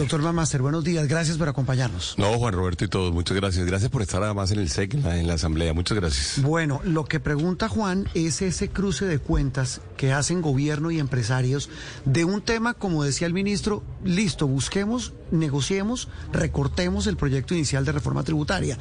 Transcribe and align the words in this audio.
Doctor 0.00 0.22
Mamaster, 0.22 0.62
buenos 0.62 0.82
días. 0.82 1.06
Gracias 1.08 1.36
por 1.36 1.50
acompañarnos. 1.50 2.14
No, 2.16 2.32
Juan 2.38 2.54
Roberto 2.54 2.86
y 2.86 2.88
todos, 2.88 3.12
muchas 3.12 3.36
gracias. 3.36 3.66
Gracias 3.66 3.90
por 3.90 4.00
estar 4.00 4.22
además 4.22 4.50
en 4.50 4.58
el 4.58 4.70
SEC, 4.70 4.94
en 4.94 5.02
la, 5.02 5.18
en 5.18 5.26
la 5.26 5.34
Asamblea. 5.34 5.74
Muchas 5.74 5.98
gracias. 5.98 6.42
Bueno, 6.42 6.80
lo 6.84 7.04
que 7.04 7.20
pregunta 7.20 7.68
Juan 7.68 8.08
es 8.14 8.40
ese 8.40 8.70
cruce 8.70 9.04
de 9.04 9.18
cuentas 9.18 9.82
que 9.98 10.14
hacen 10.14 10.40
gobierno 10.40 10.90
y 10.90 10.98
empresarios 10.98 11.68
de 12.06 12.24
un 12.24 12.40
tema, 12.40 12.72
como 12.72 13.04
decía 13.04 13.26
el 13.26 13.34
ministro, 13.34 13.82
listo, 14.02 14.46
busquemos, 14.46 15.12
negociemos, 15.30 16.08
recortemos 16.32 17.06
el 17.06 17.16
proyecto 17.16 17.54
inicial 17.54 17.84
de 17.84 17.92
reforma 17.92 18.22
tributaria, 18.22 18.78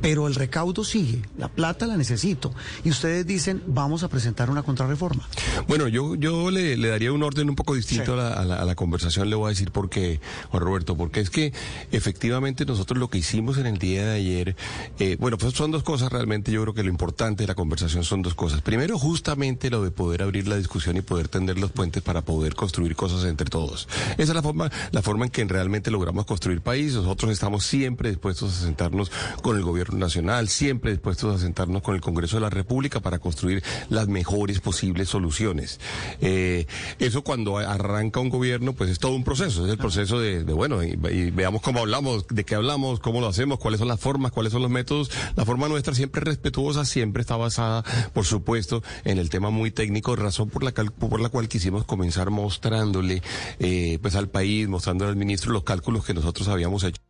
pero 0.00 0.26
el 0.26 0.34
recaudo 0.34 0.84
sigue, 0.84 1.22
la 1.38 1.48
plata 1.48 1.86
la 1.86 1.96
necesito. 1.96 2.52
Y 2.84 2.90
ustedes 2.90 3.26
dicen, 3.26 3.62
vamos 3.66 4.02
a 4.02 4.08
presentar 4.08 4.50
una 4.50 4.62
contrarreforma. 4.62 5.28
Bueno, 5.68 5.88
yo, 5.88 6.14
yo 6.16 6.50
le, 6.50 6.76
le 6.76 6.88
daría 6.88 7.12
un 7.12 7.22
orden 7.22 7.48
un 7.48 7.56
poco 7.56 7.74
distinto 7.74 7.92
Sí. 8.04 8.10
a, 8.12 8.16
la, 8.16 8.28
a 8.32 8.44
la- 8.44 8.56
a 8.56 8.64
la 8.64 8.74
conversación, 8.74 9.28
le 9.30 9.36
voy 9.36 9.46
a 9.46 9.48
decir 9.50 9.70
por 9.70 9.88
qué, 9.90 10.20
Juan 10.50 10.62
Roberto, 10.62 10.96
porque 10.96 11.20
es 11.20 11.30
que 11.30 11.52
efectivamente 11.92 12.64
nosotros 12.64 12.98
lo 12.98 13.08
que 13.08 13.18
hicimos 13.18 13.58
en 13.58 13.66
el 13.66 13.78
día 13.78 14.04
de 14.06 14.12
ayer, 14.16 14.56
eh, 14.98 15.16
bueno, 15.20 15.38
pues 15.38 15.54
son 15.54 15.70
dos 15.70 15.82
cosas 15.84 16.10
realmente, 16.10 16.50
yo 16.50 16.62
creo 16.62 16.74
que 16.74 16.82
lo 16.82 16.88
importante 16.88 17.44
de 17.44 17.46
la 17.46 17.54
conversación 17.54 18.02
son 18.02 18.22
dos 18.22 18.34
cosas. 18.34 18.60
Primero, 18.62 18.98
justamente 18.98 19.70
lo 19.70 19.84
de 19.84 19.90
poder 19.92 20.22
abrir 20.22 20.48
la 20.48 20.56
discusión 20.56 20.96
y 20.96 21.02
poder 21.02 21.28
tender 21.28 21.58
los 21.58 21.70
puentes 21.70 22.02
para 22.02 22.22
poder 22.22 22.54
construir 22.56 22.96
cosas 22.96 23.24
entre 23.24 23.48
todos. 23.48 23.88
Esa 24.18 24.32
es 24.32 24.34
la 24.34 24.42
forma, 24.42 24.70
la 24.90 25.02
forma 25.02 25.26
en 25.26 25.30
que 25.30 25.44
realmente 25.44 25.90
logramos 25.92 26.26
construir 26.26 26.60
país. 26.60 26.94
Nosotros 26.94 27.30
estamos 27.30 27.64
siempre 27.64 28.08
dispuestos 28.08 28.52
a 28.52 28.64
sentarnos 28.64 29.12
con 29.42 29.56
el 29.56 29.62
gobierno 29.62 29.98
nacional, 29.98 30.48
siempre 30.48 30.90
dispuestos 30.90 31.36
a 31.36 31.38
sentarnos 31.38 31.82
con 31.82 31.94
el 31.94 32.00
Congreso 32.00 32.36
de 32.36 32.42
la 32.42 32.50
República 32.50 33.00
para 33.00 33.18
construir 33.18 33.62
las 33.88 34.08
mejores 34.08 34.60
posibles 34.60 35.08
soluciones. 35.08 35.78
Eh, 36.20 36.66
eso 36.98 37.22
cuando 37.22 37.58
arranca 37.58 38.20
un 38.20 38.30
gobierno, 38.30 38.72
pues 38.72 38.90
es 38.90 38.98
todo 38.98 39.14
un 39.14 39.24
proceso, 39.24 39.64
es 39.66 39.72
el 39.72 39.78
proceso 39.78 40.18
de, 40.18 40.44
de, 40.44 40.52
bueno, 40.52 40.82
y, 40.82 40.98
y 41.10 41.30
veamos 41.30 41.62
cómo 41.62 41.80
hablamos, 41.80 42.26
de 42.28 42.44
qué 42.44 42.54
hablamos, 42.54 43.00
cómo 43.00 43.20
lo 43.20 43.28
hacemos, 43.28 43.58
cuáles 43.58 43.78
son 43.78 43.88
las 43.88 44.00
formas, 44.00 44.32
cuáles 44.32 44.52
son 44.52 44.62
los 44.62 44.70
métodos. 44.70 45.10
La 45.36 45.44
forma 45.44 45.68
nuestra 45.68 45.94
siempre 45.94 46.20
es 46.20 46.26
respetuosa, 46.26 46.84
siempre 46.84 47.20
está 47.20 47.36
basada, 47.36 47.84
por 48.12 48.24
supuesto, 48.24 48.82
en 49.04 49.18
el 49.18 49.28
tema 49.28 49.50
muy 49.50 49.70
técnico, 49.70 50.16
razón 50.16 50.48
por 50.48 50.64
la, 50.64 50.72
por 50.72 51.20
la 51.20 51.28
cual 51.28 51.48
quisimos 51.48 51.84
comenzar 51.84 52.30
mostrándole 52.30 53.22
eh, 53.58 53.98
pues 54.00 54.14
al 54.14 54.28
país, 54.28 54.68
mostrándole 54.68 55.10
al 55.10 55.16
ministro 55.16 55.52
los 55.52 55.64
cálculos 55.64 55.81
que 56.04 56.14
nosotros 56.14 56.48
habíamos 56.48 56.84
hecho 56.84 57.02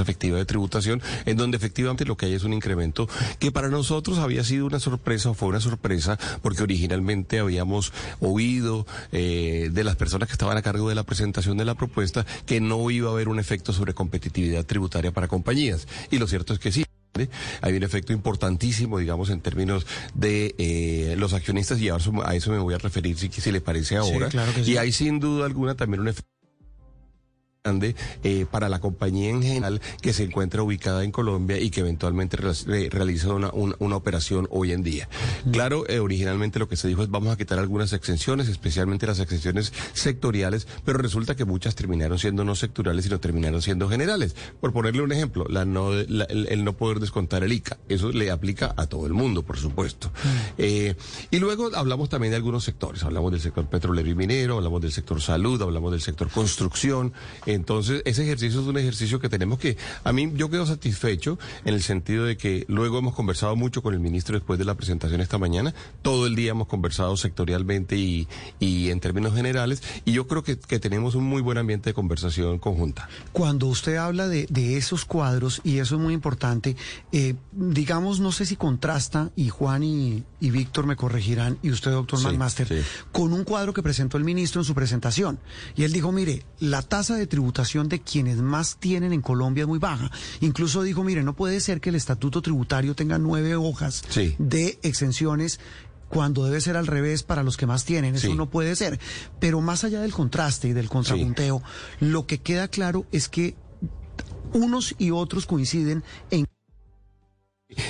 efectiva 0.00 0.38
de 0.38 0.44
tributación, 0.44 1.00
en 1.24 1.36
donde 1.36 1.56
efectivamente 1.56 2.04
lo 2.04 2.16
que 2.16 2.26
hay 2.26 2.34
es 2.34 2.42
un 2.42 2.52
incremento 2.52 3.08
que 3.38 3.52
para 3.52 3.68
nosotros 3.68 4.18
había 4.18 4.42
sido 4.42 4.66
una 4.66 4.80
sorpresa 4.80 5.30
o 5.30 5.34
fue 5.34 5.48
una 5.48 5.60
sorpresa 5.60 6.18
porque 6.42 6.64
originalmente 6.64 7.38
habíamos 7.38 7.92
oído 8.20 8.86
eh, 9.12 9.70
de 9.72 9.84
las 9.84 9.94
personas 9.94 10.28
que 10.28 10.32
estaban 10.32 10.56
a 10.56 10.62
cargo 10.62 10.88
de 10.88 10.96
la 10.96 11.04
presentación 11.04 11.56
de 11.56 11.64
la 11.64 11.76
propuesta 11.76 12.26
que 12.44 12.60
no 12.60 12.90
iba 12.90 13.08
a 13.08 13.12
haber 13.12 13.28
un 13.28 13.38
efecto 13.38 13.72
sobre 13.72 13.94
competitividad 13.94 14.66
tributaria 14.66 15.12
para 15.12 15.28
compañías. 15.28 15.86
Y 16.10 16.18
lo 16.18 16.26
cierto 16.26 16.52
es 16.52 16.58
que 16.58 16.72
sí. 16.72 16.84
Hay 17.60 17.76
un 17.76 17.84
efecto 17.84 18.12
importantísimo, 18.12 18.98
digamos, 18.98 19.30
en 19.30 19.40
términos 19.40 19.86
de 20.14 20.56
eh, 20.58 21.14
los 21.16 21.32
accionistas 21.32 21.80
y 21.80 21.88
a 21.88 21.94
eso, 21.94 22.12
a 22.26 22.34
eso 22.34 22.50
me 22.50 22.58
voy 22.58 22.74
a 22.74 22.78
referir 22.78 23.16
si, 23.16 23.28
si 23.28 23.52
le 23.52 23.60
parece 23.60 23.96
ahora. 23.96 24.28
claro 24.28 24.52
que 24.52 24.64
sí. 24.64 24.72
Y 24.72 24.76
hay 24.78 24.90
sin 24.90 25.20
duda 25.20 25.46
alguna 25.46 25.76
también 25.76 26.00
un 26.00 26.08
efecto 26.08 26.33
grande 27.64 27.96
eh, 28.24 28.44
para 28.50 28.68
la 28.68 28.78
compañía 28.78 29.30
en 29.30 29.42
general 29.42 29.80
que 30.02 30.12
se 30.12 30.24
encuentra 30.24 30.62
ubicada 30.62 31.02
en 31.02 31.10
Colombia 31.10 31.58
y 31.58 31.70
que 31.70 31.80
eventualmente 31.80 32.36
re- 32.36 32.90
realiza 32.90 33.32
una, 33.32 33.50
una- 33.54 33.74
una 33.78 33.96
operación 33.96 34.46
hoy 34.50 34.72
en 34.72 34.82
día. 34.82 35.08
Claro, 35.50 35.88
eh, 35.88 35.98
originalmente 35.98 36.58
lo 36.58 36.68
que 36.68 36.76
se 36.76 36.88
dijo 36.88 37.02
es 37.02 37.08
vamos 37.10 37.32
a 37.32 37.38
quitar 37.38 37.58
algunas 37.58 37.94
exenciones, 37.94 38.48
especialmente 38.48 39.06
las 39.06 39.18
exenciones 39.18 39.72
sectoriales, 39.94 40.68
pero 40.84 40.98
resulta 40.98 41.36
que 41.36 41.46
muchas 41.46 41.74
terminaron 41.74 42.18
siendo 42.18 42.44
no 42.44 42.54
sectoriales, 42.54 43.04
sino 43.06 43.18
terminaron 43.18 43.62
siendo 43.62 43.88
generales. 43.88 44.36
Por 44.60 44.74
ponerle 44.74 45.00
un 45.00 45.12
ejemplo, 45.12 45.46
la 45.48 45.64
no, 45.64 45.90
la- 45.94 46.24
el, 46.24 46.46
el 46.48 46.64
no 46.64 46.74
poder 46.76 47.00
descontar 47.00 47.44
el 47.44 47.52
ICA, 47.54 47.78
eso 47.88 48.12
le 48.12 48.30
aplica 48.30 48.74
a 48.76 48.86
todo 48.88 49.06
el 49.06 49.14
mundo, 49.14 49.42
por 49.42 49.56
supuesto. 49.56 50.10
Eh, 50.58 50.96
y 51.30 51.38
luego 51.38 51.70
hablamos 51.74 52.10
también 52.10 52.30
de 52.32 52.36
algunos 52.36 52.62
sectores, 52.62 53.04
hablamos 53.04 53.32
del 53.32 53.40
sector 53.40 53.66
petrolero 53.70 54.10
y 54.10 54.14
minero, 54.14 54.58
hablamos 54.58 54.82
del 54.82 54.92
sector 54.92 55.22
salud, 55.22 55.62
hablamos 55.62 55.92
del 55.92 56.02
sector 56.02 56.28
construcción. 56.28 57.14
Entonces, 57.54 58.02
ese 58.04 58.22
ejercicio 58.22 58.60
es 58.60 58.66
un 58.66 58.78
ejercicio 58.78 59.20
que 59.20 59.28
tenemos 59.28 59.58
que, 59.58 59.76
a 60.02 60.12
mí 60.12 60.32
yo 60.34 60.50
quedo 60.50 60.66
satisfecho 60.66 61.38
en 61.64 61.74
el 61.74 61.82
sentido 61.82 62.24
de 62.24 62.36
que 62.36 62.64
luego 62.68 62.98
hemos 62.98 63.14
conversado 63.14 63.56
mucho 63.56 63.82
con 63.82 63.94
el 63.94 64.00
ministro 64.00 64.34
después 64.34 64.58
de 64.58 64.64
la 64.64 64.74
presentación 64.74 65.20
esta 65.20 65.38
mañana, 65.38 65.74
todo 66.02 66.26
el 66.26 66.34
día 66.34 66.50
hemos 66.50 66.68
conversado 66.68 67.16
sectorialmente 67.16 67.96
y, 67.96 68.28
y 68.60 68.90
en 68.90 69.00
términos 69.00 69.34
generales, 69.34 69.82
y 70.04 70.12
yo 70.12 70.26
creo 70.26 70.42
que, 70.42 70.58
que 70.58 70.78
tenemos 70.78 71.14
un 71.14 71.24
muy 71.24 71.42
buen 71.42 71.58
ambiente 71.58 71.90
de 71.90 71.94
conversación 71.94 72.58
conjunta. 72.58 73.08
Cuando 73.32 73.66
usted 73.66 73.96
habla 73.96 74.28
de, 74.28 74.46
de 74.50 74.76
esos 74.76 75.04
cuadros, 75.04 75.60
y 75.64 75.78
eso 75.78 75.96
es 75.96 76.00
muy 76.00 76.14
importante, 76.14 76.76
eh, 77.12 77.34
digamos, 77.52 78.20
no 78.20 78.32
sé 78.32 78.46
si 78.46 78.56
contrasta, 78.56 79.30
y 79.36 79.48
Juan 79.48 79.82
y, 79.82 80.24
y 80.40 80.50
Víctor 80.50 80.86
me 80.86 80.96
corregirán, 80.96 81.58
y 81.62 81.70
usted, 81.70 81.90
doctor 81.90 82.18
Sí, 82.18 82.24
Manmaster, 82.24 82.68
sí. 82.68 82.76
con 83.12 83.32
un 83.32 83.44
cuadro 83.44 83.72
que 83.72 83.82
presentó 83.82 84.16
el 84.16 84.24
ministro 84.24 84.60
en 84.60 84.64
su 84.64 84.74
presentación. 84.74 85.38
Y 85.76 85.84
él 85.84 85.92
dijo, 85.92 86.12
mire, 86.12 86.44
la 86.60 86.82
tasa 86.82 87.16
de 87.16 87.26
tributación 87.44 87.88
de 87.90 88.00
quienes 88.00 88.38
más 88.38 88.78
tienen 88.78 89.12
en 89.12 89.20
Colombia 89.20 89.62
es 89.62 89.68
muy 89.68 89.78
baja. 89.78 90.10
Incluso 90.40 90.82
dijo, 90.82 91.04
mire, 91.04 91.22
no 91.22 91.34
puede 91.36 91.60
ser 91.60 91.80
que 91.82 91.90
el 91.90 91.94
estatuto 91.94 92.40
tributario 92.40 92.94
tenga 92.94 93.18
nueve 93.18 93.54
hojas 93.54 94.02
Sí. 94.08 94.34
de 94.38 94.78
exenciones 94.82 95.60
cuando 96.08 96.44
debe 96.46 96.60
ser 96.62 96.76
al 96.78 96.86
revés 96.86 97.22
para 97.22 97.42
los 97.42 97.58
que 97.58 97.66
más 97.66 97.84
tienen. 97.84 98.14
Eso 98.14 98.28
Sí. 98.28 98.34
no 98.34 98.48
puede 98.48 98.76
ser. 98.76 98.98
Pero 99.40 99.60
más 99.60 99.84
allá 99.84 100.00
del 100.00 100.12
contraste 100.12 100.68
y 100.68 100.72
del 100.72 100.88
contrapunteo, 100.88 101.62
lo 102.00 102.26
que 102.26 102.38
queda 102.38 102.68
claro 102.68 103.04
es 103.12 103.28
que 103.28 103.56
unos 104.54 104.94
y 104.98 105.10
otros 105.10 105.44
coinciden 105.44 106.02
en 106.30 106.46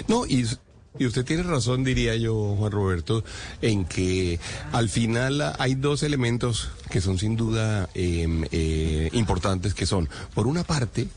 No, 0.09 0.25
y, 0.27 0.47
y 0.99 1.07
usted 1.07 1.25
tiene 1.25 1.43
razón, 1.45 1.85
diría 1.85 2.17
yo, 2.17 2.57
Juan 2.59 2.73
Roberto, 2.73 3.23
en 3.61 3.85
que 3.85 4.41
al 4.73 4.89
final 4.89 5.55
hay 5.59 5.75
dos 5.75 6.03
elementos 6.03 6.71
que 6.95 7.01
son 7.01 7.19
sin 7.19 7.35
duda 7.35 7.89
eh, 7.97 8.25
eh, 8.53 9.11
importantes, 9.15 9.75
que 9.75 9.85
son, 9.85 10.09
por 10.33 10.47
una 10.47 10.63
parte, 10.63 11.09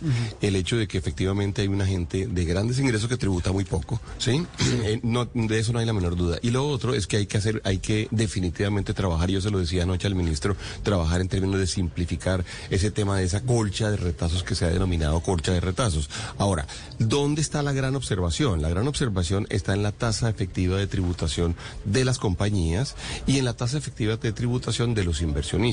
el 0.42 0.56
hecho 0.56 0.76
de 0.76 0.88
que 0.88 0.98
efectivamente 0.98 1.62
hay 1.62 1.68
una 1.68 1.86
gente 1.86 2.26
de 2.26 2.46
grandes 2.46 2.80
ingresos 2.80 3.08
que 3.08 3.16
tributa 3.16 3.52
muy 3.52 3.64
poco, 3.64 4.02
¿sí? 4.18 4.44
Eh, 4.88 5.00
no, 5.04 5.26
de 5.26 5.60
eso 5.60 5.74
no 5.74 5.78
hay 5.78 5.86
la 5.86 5.94
menor 5.94 6.16
duda. 6.16 6.40
Y 6.42 6.50
lo 6.50 6.68
otro 6.68 6.96
es 6.96 7.06
que 7.06 7.18
hay 7.18 7.28
que 7.28 7.38
hacer, 7.38 7.62
hay 7.64 7.78
que 7.78 8.08
definitivamente 8.10 8.96
trabajar, 8.96 9.30
yo 9.30 9.40
se 9.40 9.52
lo 9.52 9.60
decía 9.60 9.84
anoche 9.84 10.08
al 10.08 10.16
ministro, 10.16 10.58
trabajar 10.82 11.22
en 11.22 11.28
términos 11.28 11.60
de 11.60 11.68
simplificar 11.68 12.44
ese 12.72 12.90
tema 12.90 13.16
de 13.20 13.26
esa 13.26 13.42
colcha 13.42 13.92
de 13.92 13.98
retazos 13.98 14.42
que 14.42 14.56
se 14.56 14.66
ha 14.66 14.70
denominado 14.70 15.20
colcha 15.20 15.52
de 15.52 15.60
retazos. 15.60 16.10
Ahora, 16.40 16.66
¿dónde 16.98 17.42
está 17.42 17.62
la 17.62 17.72
gran 17.72 17.96
observación? 17.96 18.64
La 18.64 18.70
gran 18.70 18.88
observación 18.88 19.46
está 19.52 19.76
en 19.76 19.84
la 19.84 19.92
tasa 19.92 20.28
efectiva 20.28 20.78
de 20.78 20.88
tributación 20.88 21.56
de 21.86 22.04
las 22.04 22.18
compañías 22.18 22.96
y 23.28 23.38
en 23.38 23.46
la 23.46 23.54
tasa 23.54 23.78
efectiva 23.78 24.18
de 24.18 24.32
tributación 24.32 24.96
de 24.96 25.04
los 25.04 25.22
inversionistas. 25.22 25.67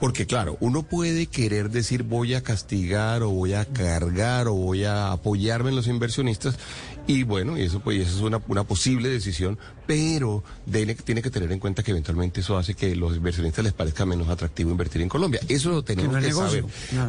Porque 0.00 0.26
claro, 0.26 0.56
uno 0.60 0.82
puede 0.82 1.26
querer 1.26 1.70
decir 1.70 2.02
voy 2.02 2.34
a 2.34 2.42
castigar 2.42 3.22
o 3.22 3.30
voy 3.30 3.54
a 3.54 3.64
cargar 3.64 4.48
o 4.48 4.54
voy 4.54 4.84
a 4.84 5.12
apoyarme 5.12 5.70
en 5.70 5.76
los 5.76 5.86
inversionistas 5.86 6.58
y 7.06 7.22
bueno, 7.22 7.58
y 7.58 7.62
eso 7.62 7.80
pues 7.80 8.00
eso 8.00 8.16
es 8.16 8.22
una, 8.22 8.40
una 8.48 8.64
posible 8.64 9.10
decisión, 9.10 9.58
pero 9.86 10.42
tiene, 10.70 10.94
tiene 10.94 11.20
que 11.20 11.30
tener 11.30 11.52
en 11.52 11.58
cuenta 11.58 11.82
que 11.82 11.90
eventualmente 11.90 12.40
eso 12.40 12.56
hace 12.56 12.74
que 12.74 12.96
los 12.96 13.14
inversionistas 13.14 13.62
les 13.62 13.74
parezca 13.74 14.06
menos 14.06 14.28
atractivo 14.28 14.70
invertir 14.70 15.02
en 15.02 15.10
Colombia. 15.10 15.40
Eso 15.48 15.68
lo 15.70 15.84
tenemos 15.84 16.14
no 16.14 16.20
que, 16.20 16.32
saber. 16.32 16.64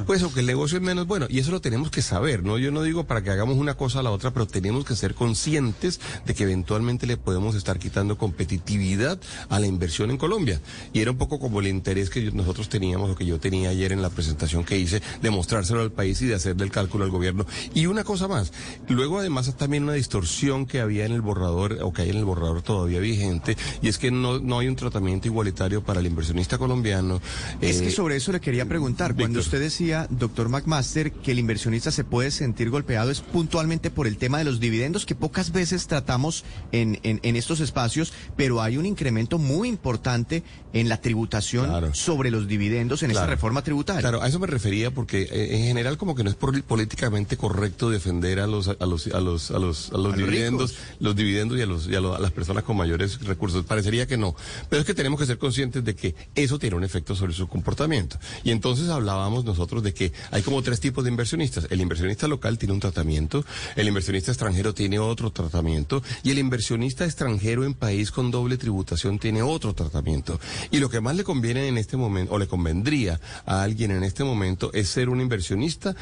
Pues 0.05 0.21
o 0.23 0.33
que 0.33 0.41
el 0.41 0.47
negocio 0.47 0.77
es 0.77 0.83
menos 0.83 1.07
bueno 1.07 1.27
y 1.29 1.39
eso 1.39 1.51
lo 1.51 1.61
tenemos 1.61 1.91
que 1.91 2.01
saber, 2.01 2.43
¿no? 2.43 2.57
Yo 2.57 2.71
no 2.71 2.81
digo 2.81 3.05
para 3.05 3.23
que 3.23 3.29
hagamos 3.29 3.55
una 3.55 3.75
cosa 3.75 3.99
a 3.99 4.03
la 4.03 4.11
otra, 4.11 4.31
pero 4.31 4.47
tenemos 4.47 4.83
que 4.83 4.95
ser 4.95 5.15
conscientes 5.15 6.01
de 6.25 6.33
que 6.33 6.43
eventualmente 6.43 7.07
le 7.07 7.15
podemos 7.15 7.55
estar 7.55 7.79
quitando 7.79 8.17
competitividad 8.17 9.17
a 9.47 9.59
la 9.61 9.67
inversión 9.67 10.11
en 10.11 10.17
Colombia. 10.17 10.59
Y 10.91 10.99
era 10.99 11.11
un 11.11 11.17
poco 11.17 11.39
como 11.39 11.61
el 11.61 11.67
interés 11.67 12.04
que 12.09 12.23
yo- 12.23 12.31
nosotros 12.31 12.69
teníamos 12.69 13.09
o 13.11 13.15
que 13.15 13.25
yo 13.25 13.39
tenía 13.39 13.69
ayer 13.69 13.91
en 13.91 14.01
la 14.01 14.09
presentación 14.09 14.63
que 14.63 14.77
hice 14.77 15.01
de 15.21 15.29
mostrárselo 15.29 15.81
al 15.81 15.91
país 15.91 16.21
y 16.21 16.25
de 16.27 16.35
hacerle 16.35 16.63
el 16.65 16.71
cálculo 16.71 17.03
al 17.05 17.11
gobierno. 17.11 17.45
Y 17.73 17.85
una 17.87 18.03
cosa 18.03 18.27
más, 18.27 18.51
luego 18.89 19.19
además 19.19 19.53
también 19.57 19.83
una 19.83 19.93
distorsión 19.93 20.65
que 20.65 20.79
había 20.81 21.05
en 21.05 21.11
el 21.11 21.21
borrador 21.21 21.79
o 21.81 21.91
que 21.93 22.03
hay 22.03 22.09
en 22.09 22.17
el 22.17 22.25
borrador 22.25 22.61
todavía 22.61 22.99
vigente 22.99 23.57
y 23.81 23.87
es 23.87 23.97
que 23.97 24.11
no, 24.11 24.39
no 24.39 24.59
hay 24.59 24.67
un 24.67 24.75
tratamiento 24.75 25.27
igualitario 25.27 25.83
para 25.83 25.99
el 25.99 26.05
inversionista 26.07 26.57
colombiano. 26.57 27.21
Es 27.61 27.81
que 27.81 27.87
Eh, 27.89 27.91
sobre 27.91 28.15
eso 28.15 28.31
le 28.31 28.39
quería 28.39 28.65
preguntar. 28.65 29.15
Cuando 29.15 29.39
usted 29.39 29.59
decía, 29.59 30.07
doctor 30.09 30.49
McMaster, 30.49 31.11
que 31.11 31.31
el 31.31 31.39
inversionista 31.39 31.91
se 31.91 32.03
puede 32.03 32.31
sentir 32.31 32.69
golpeado 32.69 33.11
es 33.11 33.21
puntualmente 33.21 33.89
por 33.91 34.07
el 34.07 34.17
tema 34.17 34.37
de 34.39 34.43
los 34.43 34.59
dividendos 34.59 35.05
que 35.05 35.15
pocas 35.15 35.51
veces 35.51 35.87
tratamos 35.87 36.43
en, 36.71 36.99
en- 37.03 37.19
en 37.23 37.35
estos 37.35 37.59
espacios, 37.59 38.13
pero 38.35 38.61
hay 38.61 38.77
un 38.77 38.85
incremento 38.85 39.37
muy 39.37 39.67
importante 39.69 40.43
en 40.73 40.89
la 40.89 41.01
tributación 41.01 41.65
Claro. 41.67 41.84
Sobre 41.93 42.31
los 42.31 42.47
dividendos 42.47 43.03
en 43.03 43.11
Claro. 43.11 43.27
reforma 43.29 43.61
tributaria. 43.63 44.01
Claro, 44.01 44.21
a 44.21 44.27
eso 44.27 44.39
me 44.39 44.47
refería 44.47 44.91
porque 44.91 45.23
eh, 45.23 45.57
en 45.57 45.63
general 45.65 45.97
como 45.97 46.15
que 46.15 46.23
no 46.23 46.29
es 46.29 46.35
por- 46.35 46.61
políticamente 46.63 47.37
correcto 47.37 47.89
defender 47.89 48.39
a 48.39 48.47
los 48.47 48.67
a 48.67 48.85
los 48.85 49.07
a 49.07 49.19
los 49.19 49.51
a 49.51 49.59
los, 49.59 49.89
a 49.91 49.97
los 49.97 50.05
A 50.05 50.09
los 50.09 50.15
dividendos, 50.17 50.75
los 50.99 51.15
dividendos 51.15 51.57
y 51.57 51.61
a 51.61 51.65
los 51.65 51.87
y 51.87 51.95
a, 51.95 51.99
lo- 52.01 52.15
a 52.15 52.19
las 52.19 52.31
personas 52.31 52.63
con 52.63 52.77
mayores 52.77 53.19
recursos. 53.21 53.65
Parecería 53.65 54.07
que 54.07 54.17
no, 54.17 54.35
pero 54.69 54.81
es 54.81 54.85
que 54.85 54.93
tenemos 54.93 55.19
que 55.19 55.25
ser 55.25 55.37
conscientes 55.37 55.83
de 55.83 55.95
que 55.95 56.15
eso 56.35 56.59
tiene 56.59 56.75
un 56.75 56.83
efecto 56.83 57.15
sobre 57.15 57.33
su 57.33 57.47
comportamiento. 57.47 58.17
Y 58.43 58.51
entonces 58.51 58.89
hablábamos 58.89 59.45
nosotros 59.45 59.83
de 59.83 59.93
que 59.93 60.11
hay 60.31 60.41
como 60.41 60.61
tres 60.61 60.79
tipos 60.79 61.03
de 61.03 61.09
inversionistas. 61.11 61.67
El 61.69 61.81
inversionista 61.81 62.27
local 62.27 62.57
tiene 62.57 62.73
un 62.73 62.79
tratamiento, 62.79 63.45
el 63.75 63.87
inversionista 63.87 64.31
extranjero 64.31 64.73
tiene 64.73 64.99
otro 64.99 65.31
tratamiento 65.31 66.01
y 66.23 66.31
el 66.31 66.39
inversionista 66.39 67.05
extranjero 67.05 67.63
en 67.65 67.73
país 67.73 68.11
con 68.11 68.31
doble 68.31 68.57
tributación 68.57 69.19
tiene 69.19 69.41
otro 69.41 69.73
tratamiento. 69.73 70.39
Y 70.71 70.79
lo 70.79 70.89
que 70.89 71.01
más 71.01 71.15
le 71.15 71.23
conviene 71.23 71.67
en 71.67 71.74
este 71.77 71.97
momento, 71.97 72.33
o 72.33 72.39
le 72.39 72.47
convendría 72.47 73.19
a 73.45 73.63
alguien 73.63 73.91
en 73.91 74.03
este 74.03 74.23
momento, 74.23 74.71
es 74.73 74.89
ser 74.89 75.09
un 75.09 75.21
inversionista 75.21 75.95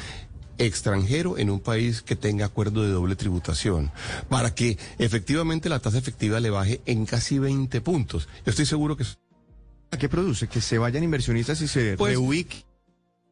extranjero 0.58 1.38
en 1.38 1.50
un 1.50 1.60
país 1.60 2.02
que 2.02 2.16
tenga 2.16 2.46
acuerdo 2.46 2.84
de 2.84 2.90
doble 2.90 3.16
tributación, 3.16 3.92
para 4.30 4.54
que 4.54 4.78
efectivamente 5.00 5.70
la 5.70 5.80
tasa 5.80 5.98
efectiva 5.98 6.40
le 6.40 6.50
baje 6.50 6.82
en 6.86 7.06
casi 7.06 7.40
20 7.40 7.82
puntos. 7.82 8.28
Yo 8.46 8.52
estoy 8.52 8.66
seguro 8.66 8.96
que 8.96 9.06
¿Qué 10.00 10.10
produce? 10.10 10.48
Que 10.48 10.60
se 10.62 10.78
vayan 10.78 11.04
inversionistas 11.04 11.62
y 11.62 11.68
se 11.68 11.98
Pues, 11.98 12.14
reubiquen. 12.14 12.64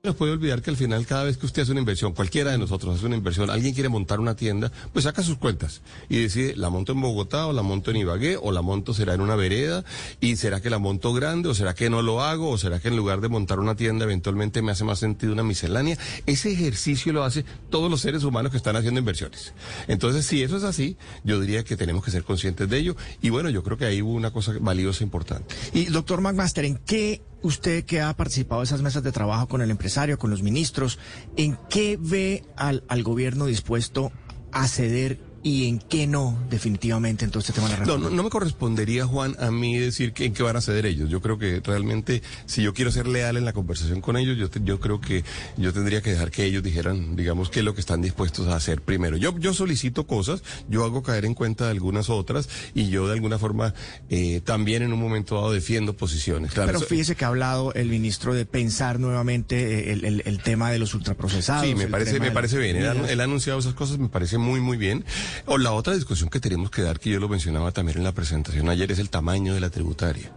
No 0.03 0.15
puede 0.15 0.31
olvidar 0.31 0.63
que 0.63 0.71
al 0.71 0.77
final, 0.77 1.05
cada 1.05 1.25
vez 1.25 1.37
que 1.37 1.45
usted 1.45 1.61
hace 1.61 1.73
una 1.73 1.81
inversión, 1.81 2.13
cualquiera 2.13 2.49
de 2.49 2.57
nosotros 2.57 2.95
hace 2.95 3.05
una 3.05 3.15
inversión, 3.15 3.51
alguien 3.51 3.75
quiere 3.75 3.87
montar 3.87 4.19
una 4.19 4.35
tienda, 4.35 4.71
pues 4.91 5.05
saca 5.05 5.21
sus 5.21 5.37
cuentas 5.37 5.83
y 6.09 6.17
decide, 6.17 6.55
la 6.55 6.71
monto 6.71 6.93
en 6.93 7.01
Bogotá 7.01 7.45
o 7.45 7.53
la 7.53 7.61
monto 7.61 7.91
en 7.91 7.97
Ibagué 7.97 8.35
o 8.35 8.51
la 8.51 8.63
monto 8.63 8.95
será 8.95 9.13
en 9.13 9.21
una 9.21 9.35
vereda 9.35 9.85
y 10.19 10.37
será 10.37 10.59
que 10.59 10.71
la 10.71 10.79
monto 10.79 11.13
grande 11.13 11.49
o 11.49 11.53
será 11.53 11.75
que 11.75 11.91
no 11.91 12.01
lo 12.01 12.23
hago 12.23 12.49
o 12.49 12.57
será 12.57 12.79
que 12.79 12.87
en 12.87 12.97
lugar 12.97 13.21
de 13.21 13.27
montar 13.27 13.59
una 13.59 13.75
tienda 13.75 14.05
eventualmente 14.05 14.63
me 14.63 14.71
hace 14.71 14.83
más 14.83 14.97
sentido 14.97 15.33
una 15.33 15.43
miscelánea. 15.43 15.99
Ese 16.25 16.51
ejercicio 16.51 17.13
lo 17.13 17.23
hace 17.23 17.45
todos 17.69 17.91
los 17.91 18.01
seres 18.01 18.23
humanos 18.23 18.49
que 18.49 18.57
están 18.57 18.75
haciendo 18.75 18.99
inversiones. 18.99 19.53
Entonces, 19.87 20.25
si 20.25 20.41
eso 20.41 20.57
es 20.57 20.63
así, 20.63 20.97
yo 21.23 21.39
diría 21.39 21.63
que 21.63 21.77
tenemos 21.77 22.03
que 22.03 22.09
ser 22.09 22.23
conscientes 22.23 22.67
de 22.67 22.75
ello 22.79 22.95
y 23.21 23.29
bueno, 23.29 23.51
yo 23.51 23.61
creo 23.61 23.77
que 23.77 23.85
ahí 23.85 24.01
hubo 24.01 24.13
una 24.13 24.31
cosa 24.31 24.51
valiosa 24.59 25.03
importante. 25.03 25.53
Y 25.75 25.85
doctor 25.85 26.21
McMaster, 26.21 26.65
¿en 26.65 26.77
qué 26.77 27.21
usted 27.41 27.85
que 27.85 28.01
ha 28.01 28.15
participado 28.15 28.61
de 28.61 28.65
esas 28.65 28.81
mesas 28.81 29.03
de 29.03 29.11
trabajo 29.11 29.47
con 29.47 29.61
el 29.61 29.71
empresario, 29.71 30.17
con 30.17 30.29
los 30.29 30.43
ministros, 30.43 30.99
en 31.37 31.57
qué 31.69 31.97
ve 31.99 32.43
al, 32.55 32.83
al 32.87 33.03
gobierno 33.03 33.45
dispuesto 33.45 34.11
a 34.51 34.67
ceder 34.67 35.30
y 35.43 35.67
en 35.67 35.79
qué 35.79 36.05
no 36.07 36.37
definitivamente 36.49 37.25
en 37.25 37.31
todo 37.31 37.39
este 37.39 37.53
tema 37.53 37.67
de 37.69 37.77
la 37.79 37.85
No, 37.85 37.97
no, 37.97 38.09
no 38.09 38.23
me 38.23 38.29
correspondería, 38.29 39.05
Juan, 39.05 39.35
a 39.39 39.49
mí 39.51 39.77
decir 39.77 40.13
que, 40.13 40.25
en 40.25 40.33
qué 40.33 40.43
van 40.43 40.55
a 40.55 40.61
ceder 40.61 40.85
ellos. 40.85 41.09
Yo 41.09 41.21
creo 41.21 41.37
que 41.39 41.61
realmente, 41.63 42.21
si 42.45 42.61
yo 42.61 42.73
quiero 42.73 42.91
ser 42.91 43.07
leal 43.07 43.37
en 43.37 43.45
la 43.45 43.53
conversación 43.53 44.01
con 44.01 44.17
ellos, 44.17 44.37
yo, 44.37 44.49
te- 44.49 44.61
yo 44.63 44.79
creo 44.79 45.01
que 45.01 45.23
yo 45.57 45.73
tendría 45.73 46.01
que 46.01 46.11
dejar 46.11 46.29
que 46.31 46.45
ellos 46.45 46.61
dijeran, 46.63 47.15
digamos, 47.15 47.49
qué 47.49 47.59
es 47.59 47.65
lo 47.65 47.73
que 47.73 47.81
están 47.81 48.01
dispuestos 48.01 48.47
a 48.47 48.55
hacer 48.55 48.81
primero. 48.81 49.17
Yo, 49.17 49.37
yo 49.39 49.53
solicito 49.53 50.05
cosas, 50.05 50.43
yo 50.69 50.83
hago 50.83 51.01
caer 51.03 51.25
en 51.25 51.33
cuenta 51.33 51.69
algunas 51.69 52.09
otras 52.09 52.47
y 52.75 52.89
yo 52.89 53.07
de 53.07 53.13
alguna 53.13 53.39
forma 53.39 53.73
eh, 54.09 54.41
también 54.43 54.83
en 54.83 54.93
un 54.93 54.99
momento 54.99 55.35
dado 55.35 55.51
defiendo 55.51 55.93
posiciones. 55.97 56.51
Claro, 56.51 56.67
Pero 56.67 56.79
eso- 56.79 56.87
fíjese 56.87 57.15
que 57.15 57.25
ha 57.25 57.29
hablado 57.29 57.73
el 57.73 57.87
ministro 57.89 58.33
de 58.33 58.45
pensar 58.45 58.99
nuevamente 58.99 59.89
eh, 59.89 59.93
el, 59.93 60.05
el- 60.05 60.23
el 60.25 60.43
tema 60.43 60.71
de 60.71 60.77
los 60.79 60.93
ultraprocesados. 60.93 61.65
Sí, 61.65 61.73
me 61.75 61.87
parece, 61.87 62.19
me 62.19 62.27
de 62.27 62.31
parece 62.31 62.57
bien. 62.59 62.77
Él 62.77 63.19
ha 63.21 63.23
anunciado 63.23 63.59
esas 63.59 63.73
cosas, 63.73 63.97
me 63.97 64.09
parece 64.09 64.37
muy, 64.37 64.59
muy 64.59 64.77
bien. 64.77 65.03
O 65.45 65.57
la 65.57 65.71
otra 65.71 65.93
discusión 65.93 66.29
que 66.29 66.39
tenemos 66.39 66.71
que 66.71 66.81
dar, 66.81 66.99
que 66.99 67.09
yo 67.09 67.19
lo 67.19 67.29
mencionaba 67.29 67.71
también 67.71 67.97
en 67.97 68.03
la 68.03 68.11
presentación 68.11 68.69
ayer, 68.69 68.91
es 68.91 68.99
el 68.99 69.09
tamaño 69.09 69.53
de 69.53 69.59
la 69.59 69.69
tributaria. 69.69 70.31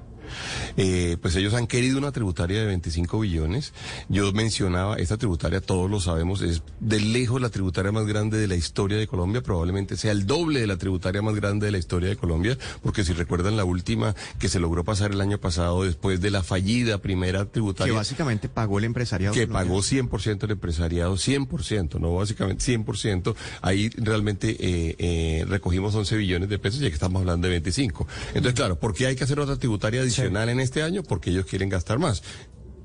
Eh, 0.77 1.17
pues 1.21 1.37
ellos 1.37 1.55
han 1.55 1.67
querido 1.67 1.99
una 1.99 2.13
tributaria 2.13 2.61
de 2.61 2.67
25 2.67 3.21
billones. 3.21 3.73
Yo 4.09 4.33
mencionaba, 4.33 4.97
esta 4.97 5.17
tributaria, 5.17 5.61
todos 5.61 5.91
lo 5.91 6.01
sabemos, 6.01 6.43
es 6.43 6.63
de 6.81 7.01
lejos 7.01 7.41
la 7.41 7.51
tributaria 7.51 7.93
más 7.93 8.07
grande 8.07 8.39
de 8.39 8.49
la 8.49 8.57
historia 8.57 8.99
de 8.99 9.07
Colombia, 9.07 9.43
probablemente 9.43 9.97
sea 9.97 10.13
el 10.13 10.27
doble 10.27 10.61
de 10.61 10.67
la 10.67 10.77
tributaria 10.77 11.23
más 11.23 11.35
grande 11.35 11.67
de 11.67 11.73
la 11.73 11.79
historia 11.79 12.09
de 12.09 12.17
Colombia, 12.17 12.59
porque 12.83 13.05
si 13.05 13.13
recuerdan 13.13 13.57
la 13.57 13.65
última 13.65 14.15
que 14.39 14.49
se 14.49 14.61
logró 14.61 14.85
pasar 14.85 15.13
el 15.13 15.21
año 15.21 15.39
pasado 15.39 15.85
después 15.85 16.21
de 16.21 16.31
la 16.31 16.43
fallida 16.43 16.99
primera 16.99 17.45
Que 17.45 17.51
tributaria 17.53 17.95
básicamente 17.95 18.49
pagó 18.49 18.79
el 18.79 18.85
empresariado. 18.85 19.35
que 19.35 19.47
colombiano. 19.47 19.69
pagó 19.69 19.83
100% 19.83 20.45
el 20.45 20.51
empresariado, 20.53 21.15
100%, 21.17 22.01
no 22.01 22.15
básicamente 22.15 22.65
100%, 22.65 23.35
ahí 23.63 23.91
realmente 23.97 24.57
eh, 24.59 24.97
eh, 24.99 25.45
recogimos 25.49 25.95
11 25.95 26.17
billones 26.17 26.49
de 26.49 26.59
pesos 26.59 26.81
y 26.83 26.87
aquí 26.87 26.95
estamos 26.95 27.21
hablando 27.21 27.47
de 27.47 27.53
25. 27.53 28.07
Entonces, 28.29 28.55
claro, 28.55 28.79
¿por 28.79 28.95
qué 28.95 29.07
hay 29.07 29.17
que 29.17 29.25
hacer 29.25 29.39
otra 29.41 29.57
tributaria 29.57 30.01
adicional 30.01 30.49
en 30.49 30.61
este 30.65 30.83
año? 30.83 31.03
Porque 31.03 31.31
ellos 31.31 31.47
quieren 31.47 31.69
gastar 31.69 31.99
más. 31.99 32.23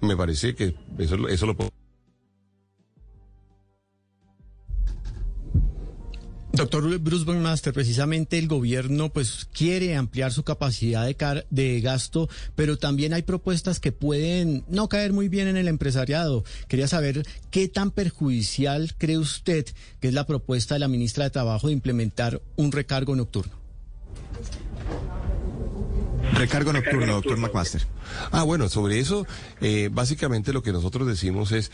Me 0.02 0.16
parece 0.16 0.56
que 0.56 0.76
eso, 0.98 1.18
lo- 1.18 1.56
puedo... 1.58 1.70
Doctor 6.52 6.98
Bruce 7.00 7.26
Master, 7.32 7.74
precisamente 7.74 8.38
el 8.38 8.48
gobierno 8.48 9.14
pues 9.14 9.48
quiere 9.54 9.96
ampliar 9.96 10.34
su 10.34 10.44
capacidad 10.44 11.06
de, 11.06 11.16
car- 11.16 11.46
de 11.52 11.80
gasto, 11.80 12.28
pero 12.56 12.78
también 12.78 13.14
hay 13.14 13.22
propuestas 13.22 13.80
que 13.80 13.92
pueden 13.92 14.66
no 14.68 14.90
caer 14.90 15.14
muy 15.14 15.30
bien 15.30 15.48
en 15.48 15.58
el 15.58 15.68
empresariado. 15.68 16.44
Quería 16.68 16.88
saber 16.88 17.24
qué 17.52 17.68
tan 17.70 17.92
perjudicial 17.92 18.94
cree 18.98 19.20
usted 19.20 19.68
que 20.02 20.08
es 20.10 20.14
la 20.14 20.26
propuesta 20.26 20.74
de 20.76 20.80
la 20.80 20.88
ministra 20.88 21.24
de 21.24 21.30
Trabajo 21.30 21.68
de 21.68 21.74
implementar 21.74 22.42
un 22.58 22.72
recargo 22.72 23.16
nocturno. 23.16 23.59
Recargo 26.40 26.72
nocturno, 26.72 27.16
doctor 27.16 27.38
McMaster. 27.38 27.82
Ah, 28.32 28.44
bueno, 28.44 28.70
sobre 28.70 28.98
eso, 29.00 29.28
eh, 29.60 29.90
básicamente 29.92 30.54
lo 30.54 30.64
que 30.64 30.72
nosotros 30.72 31.06
decimos 31.06 31.52
es, 31.52 31.70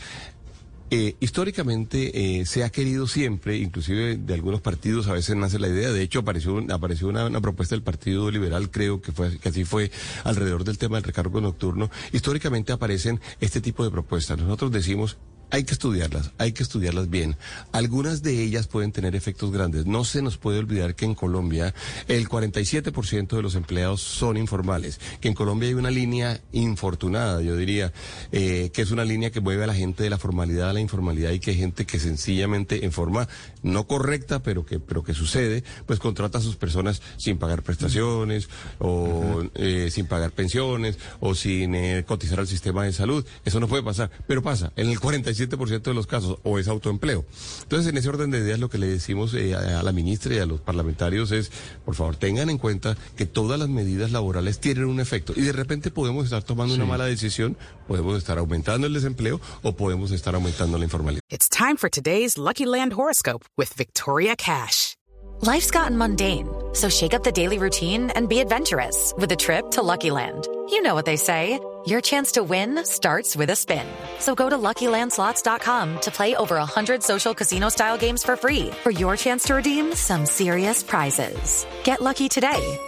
eh, 0.90 1.14
históricamente 1.20 2.40
eh, 2.40 2.46
se 2.46 2.64
ha 2.64 2.70
querido 2.70 3.06
siempre, 3.06 3.58
inclusive 3.58 4.16
de 4.16 4.34
algunos 4.34 4.60
partidos 4.60 5.06
a 5.06 5.12
veces 5.12 5.36
nace 5.36 5.60
la 5.60 5.68
idea, 5.68 5.92
de 5.92 6.02
hecho 6.02 6.18
apareció, 6.18 6.64
apareció 6.72 7.06
una, 7.06 7.26
una 7.26 7.40
propuesta 7.40 7.76
del 7.76 7.82
Partido 7.82 8.28
Liberal, 8.28 8.68
creo 8.68 9.00
que 9.00 9.12
fue 9.12 9.38
que 9.38 9.50
así 9.50 9.64
fue, 9.64 9.92
alrededor 10.24 10.64
del 10.64 10.78
tema 10.78 10.96
del 10.96 11.04
recargo 11.04 11.40
nocturno, 11.40 11.88
históricamente 12.12 12.72
aparecen 12.72 13.20
este 13.40 13.60
tipo 13.60 13.84
de 13.84 13.92
propuestas. 13.92 14.36
Nosotros 14.36 14.72
decimos, 14.72 15.16
hay 15.50 15.64
que 15.64 15.74
estudiarlas, 15.74 16.32
hay 16.38 16.52
que 16.52 16.62
estudiarlas 16.62 17.08
bien. 17.08 17.36
Algunas 17.72 18.22
de 18.22 18.42
ellas 18.42 18.66
pueden 18.66 18.92
tener 18.92 19.14
efectos 19.14 19.52
grandes. 19.52 19.86
No 19.86 20.04
se 20.04 20.22
nos 20.22 20.36
puede 20.38 20.58
olvidar 20.58 20.94
que 20.94 21.04
en 21.04 21.14
Colombia 21.14 21.74
el 22.08 22.28
47% 22.28 23.28
de 23.28 23.42
los 23.42 23.54
empleados 23.54 24.00
son 24.00 24.36
informales, 24.36 25.00
que 25.20 25.28
en 25.28 25.34
Colombia 25.34 25.68
hay 25.68 25.74
una 25.74 25.90
línea 25.90 26.40
infortunada, 26.52 27.40
yo 27.42 27.56
diría, 27.56 27.92
eh, 28.32 28.70
que 28.72 28.82
es 28.82 28.90
una 28.90 29.04
línea 29.04 29.30
que 29.30 29.40
mueve 29.40 29.64
a 29.64 29.66
la 29.66 29.74
gente 29.74 30.02
de 30.02 30.10
la 30.10 30.18
formalidad 30.18 30.70
a 30.70 30.72
la 30.72 30.80
informalidad 30.80 31.30
y 31.30 31.40
que 31.40 31.52
hay 31.52 31.58
gente 31.58 31.86
que 31.86 31.98
sencillamente 31.98 32.84
en 32.84 32.92
forma 32.92 33.28
no 33.62 33.86
correcta, 33.86 34.42
pero 34.42 34.66
que, 34.66 34.80
pero 34.80 35.04
que 35.04 35.14
sucede, 35.14 35.64
pues 35.86 35.98
contrata 35.98 36.38
a 36.38 36.40
sus 36.42 36.56
personas 36.56 37.02
sin 37.16 37.38
pagar 37.38 37.62
prestaciones 37.62 38.48
o 38.78 39.44
eh, 39.54 39.88
sin 39.90 40.06
pagar 40.06 40.32
pensiones 40.32 40.98
o 41.20 41.34
sin 41.34 41.74
eh, 41.74 42.04
cotizar 42.06 42.40
al 42.40 42.46
sistema 42.46 42.84
de 42.84 42.92
salud. 42.92 43.24
Eso 43.44 43.60
no 43.60 43.68
puede 43.68 43.82
pasar, 43.82 44.10
pero 44.26 44.42
pasa. 44.42 44.72
En 44.76 44.90
el 44.90 44.98
47% 44.98 45.35
de 45.36 45.94
los 45.94 46.06
casos 46.06 46.38
o 46.42 46.58
es 46.58 46.68
autoempleo. 46.68 47.24
Entonces, 47.62 47.90
en 47.90 47.96
ese 47.98 48.08
orden 48.08 48.30
de 48.30 48.38
ideas, 48.38 48.58
lo 48.58 48.68
que 48.68 48.78
le 48.78 48.86
decimos 48.86 49.34
eh, 49.34 49.54
a, 49.54 49.80
a 49.80 49.82
la 49.82 49.92
ministra 49.92 50.34
y 50.34 50.38
a 50.38 50.46
los 50.46 50.60
parlamentarios 50.60 51.32
es, 51.32 51.50
por 51.84 51.94
favor, 51.94 52.16
tengan 52.16 52.50
en 52.50 52.58
cuenta 52.58 52.96
que 53.16 53.26
todas 53.26 53.58
las 53.58 53.68
medidas 53.68 54.12
laborales 54.12 54.58
tienen 54.58 54.84
un 54.86 55.00
efecto 55.00 55.32
y 55.36 55.42
de 55.42 55.52
repente 55.52 55.90
podemos 55.90 56.24
estar 56.24 56.42
tomando 56.42 56.74
una 56.74 56.84
mala 56.84 57.04
decisión, 57.06 57.56
podemos 57.86 58.18
estar 58.18 58.38
aumentando 58.38 58.86
el 58.86 58.92
desempleo 58.92 59.40
o 59.62 59.76
podemos 59.76 60.10
estar 60.10 60.34
aumentando 60.34 60.78
la 60.78 60.84
informalidad. 60.84 61.20
It's 61.28 61.48
time 61.48 61.76
for 61.76 61.90
today's 61.90 62.38
Lucky 62.38 62.66
Land 62.66 62.92
horoscope 62.92 63.44
with 63.56 63.72
Victoria 63.76 64.36
Cash. 64.36 64.96
Life's 65.42 65.70
gotten 65.70 65.98
mundane, 65.98 66.48
so 66.72 66.88
shake 66.88 67.12
up 67.12 67.22
the 67.22 67.32
daily 67.32 67.58
routine 67.58 68.10
and 68.14 68.28
be 68.28 68.40
adventurous 68.40 69.12
with 69.18 69.30
a 69.32 69.36
trip 69.36 69.70
to 69.72 69.82
Lucky 69.82 70.10
Land. 70.10 70.48
You 70.70 70.80
know 70.82 70.94
what 70.94 71.04
they 71.04 71.16
say. 71.16 71.60
Your 71.86 72.00
chance 72.00 72.32
to 72.32 72.42
win 72.42 72.84
starts 72.84 73.36
with 73.36 73.50
a 73.50 73.54
spin. 73.54 73.86
So 74.18 74.34
go 74.34 74.50
to 74.50 74.58
LuckyLandSlots.com 74.58 76.00
to 76.00 76.10
play 76.10 76.34
over 76.34 76.56
100 76.56 77.02
social 77.02 77.32
casino-style 77.32 77.96
games 77.98 78.24
for 78.24 78.34
free 78.34 78.70
for 78.82 78.90
your 78.90 79.16
chance 79.16 79.44
to 79.44 79.54
redeem 79.54 79.94
some 79.94 80.26
serious 80.26 80.82
prizes. 80.82 81.64
Get 81.84 82.00
lucky 82.00 82.28
today 82.28 82.78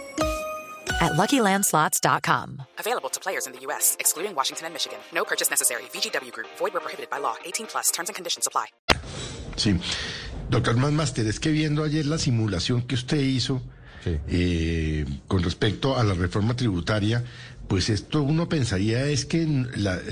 at 0.99 1.13
LuckyLandSlots.com. 1.13 2.61
Available 2.77 3.09
to 3.09 3.19
players 3.21 3.47
in 3.47 3.53
the 3.53 3.59
U.S., 3.67 3.95
excluding 4.01 4.35
Washington 4.35 4.65
and 4.65 4.73
Michigan. 4.73 4.99
No 5.13 5.23
purchase 5.23 5.49
necessary. 5.49 5.83
VGW 5.93 6.33
Group, 6.33 6.47
void 6.57 6.73
where 6.73 6.81
prohibited 6.81 7.09
by 7.09 7.19
law. 7.19 7.35
18 7.45 7.67
plus 7.67 7.91
terms 7.91 8.09
and 8.09 8.15
conditions 8.15 8.47
apply. 8.47 8.65
Sí. 9.55 9.79
Doctor 10.49 10.75
Manmaster, 10.75 11.25
es 11.25 11.39
que 11.39 11.51
viendo 11.51 11.85
ayer 11.85 12.05
la 12.05 12.17
simulación 12.17 12.81
que 12.81 12.95
usted 12.95 13.17
hizo 13.17 13.61
eh, 14.05 15.05
con 15.27 15.43
respecto 15.43 15.97
a 15.97 16.03
la 16.03 16.13
reforma 16.13 16.55
tributaria, 16.55 17.23
pues 17.69 17.89
esto 17.91 18.23
uno 18.23 18.49
pensaría 18.49 19.05
es 19.05 19.25
que 19.25 19.45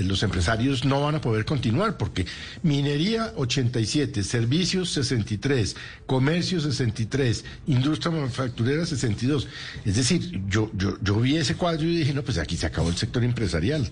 los 0.00 0.22
empresarios 0.22 0.84
no 0.84 1.02
van 1.02 1.16
a 1.16 1.20
poder 1.20 1.44
continuar, 1.44 1.96
porque 1.96 2.24
minería 2.62 3.32
87, 3.34 4.22
servicios 4.22 4.92
63, 4.92 5.74
comercio 6.06 6.60
63, 6.60 7.44
industria 7.66 8.12
manufacturera 8.12 8.86
62. 8.86 9.48
Es 9.84 9.96
decir, 9.96 10.40
yo, 10.48 10.70
yo, 10.72 10.98
yo 11.02 11.18
vi 11.18 11.36
ese 11.36 11.56
cuadro 11.56 11.82
y 11.82 11.96
dije, 11.96 12.14
no, 12.14 12.22
pues 12.22 12.38
aquí 12.38 12.56
se 12.56 12.66
acabó 12.66 12.90
el 12.90 12.96
sector 12.96 13.24
empresarial. 13.24 13.90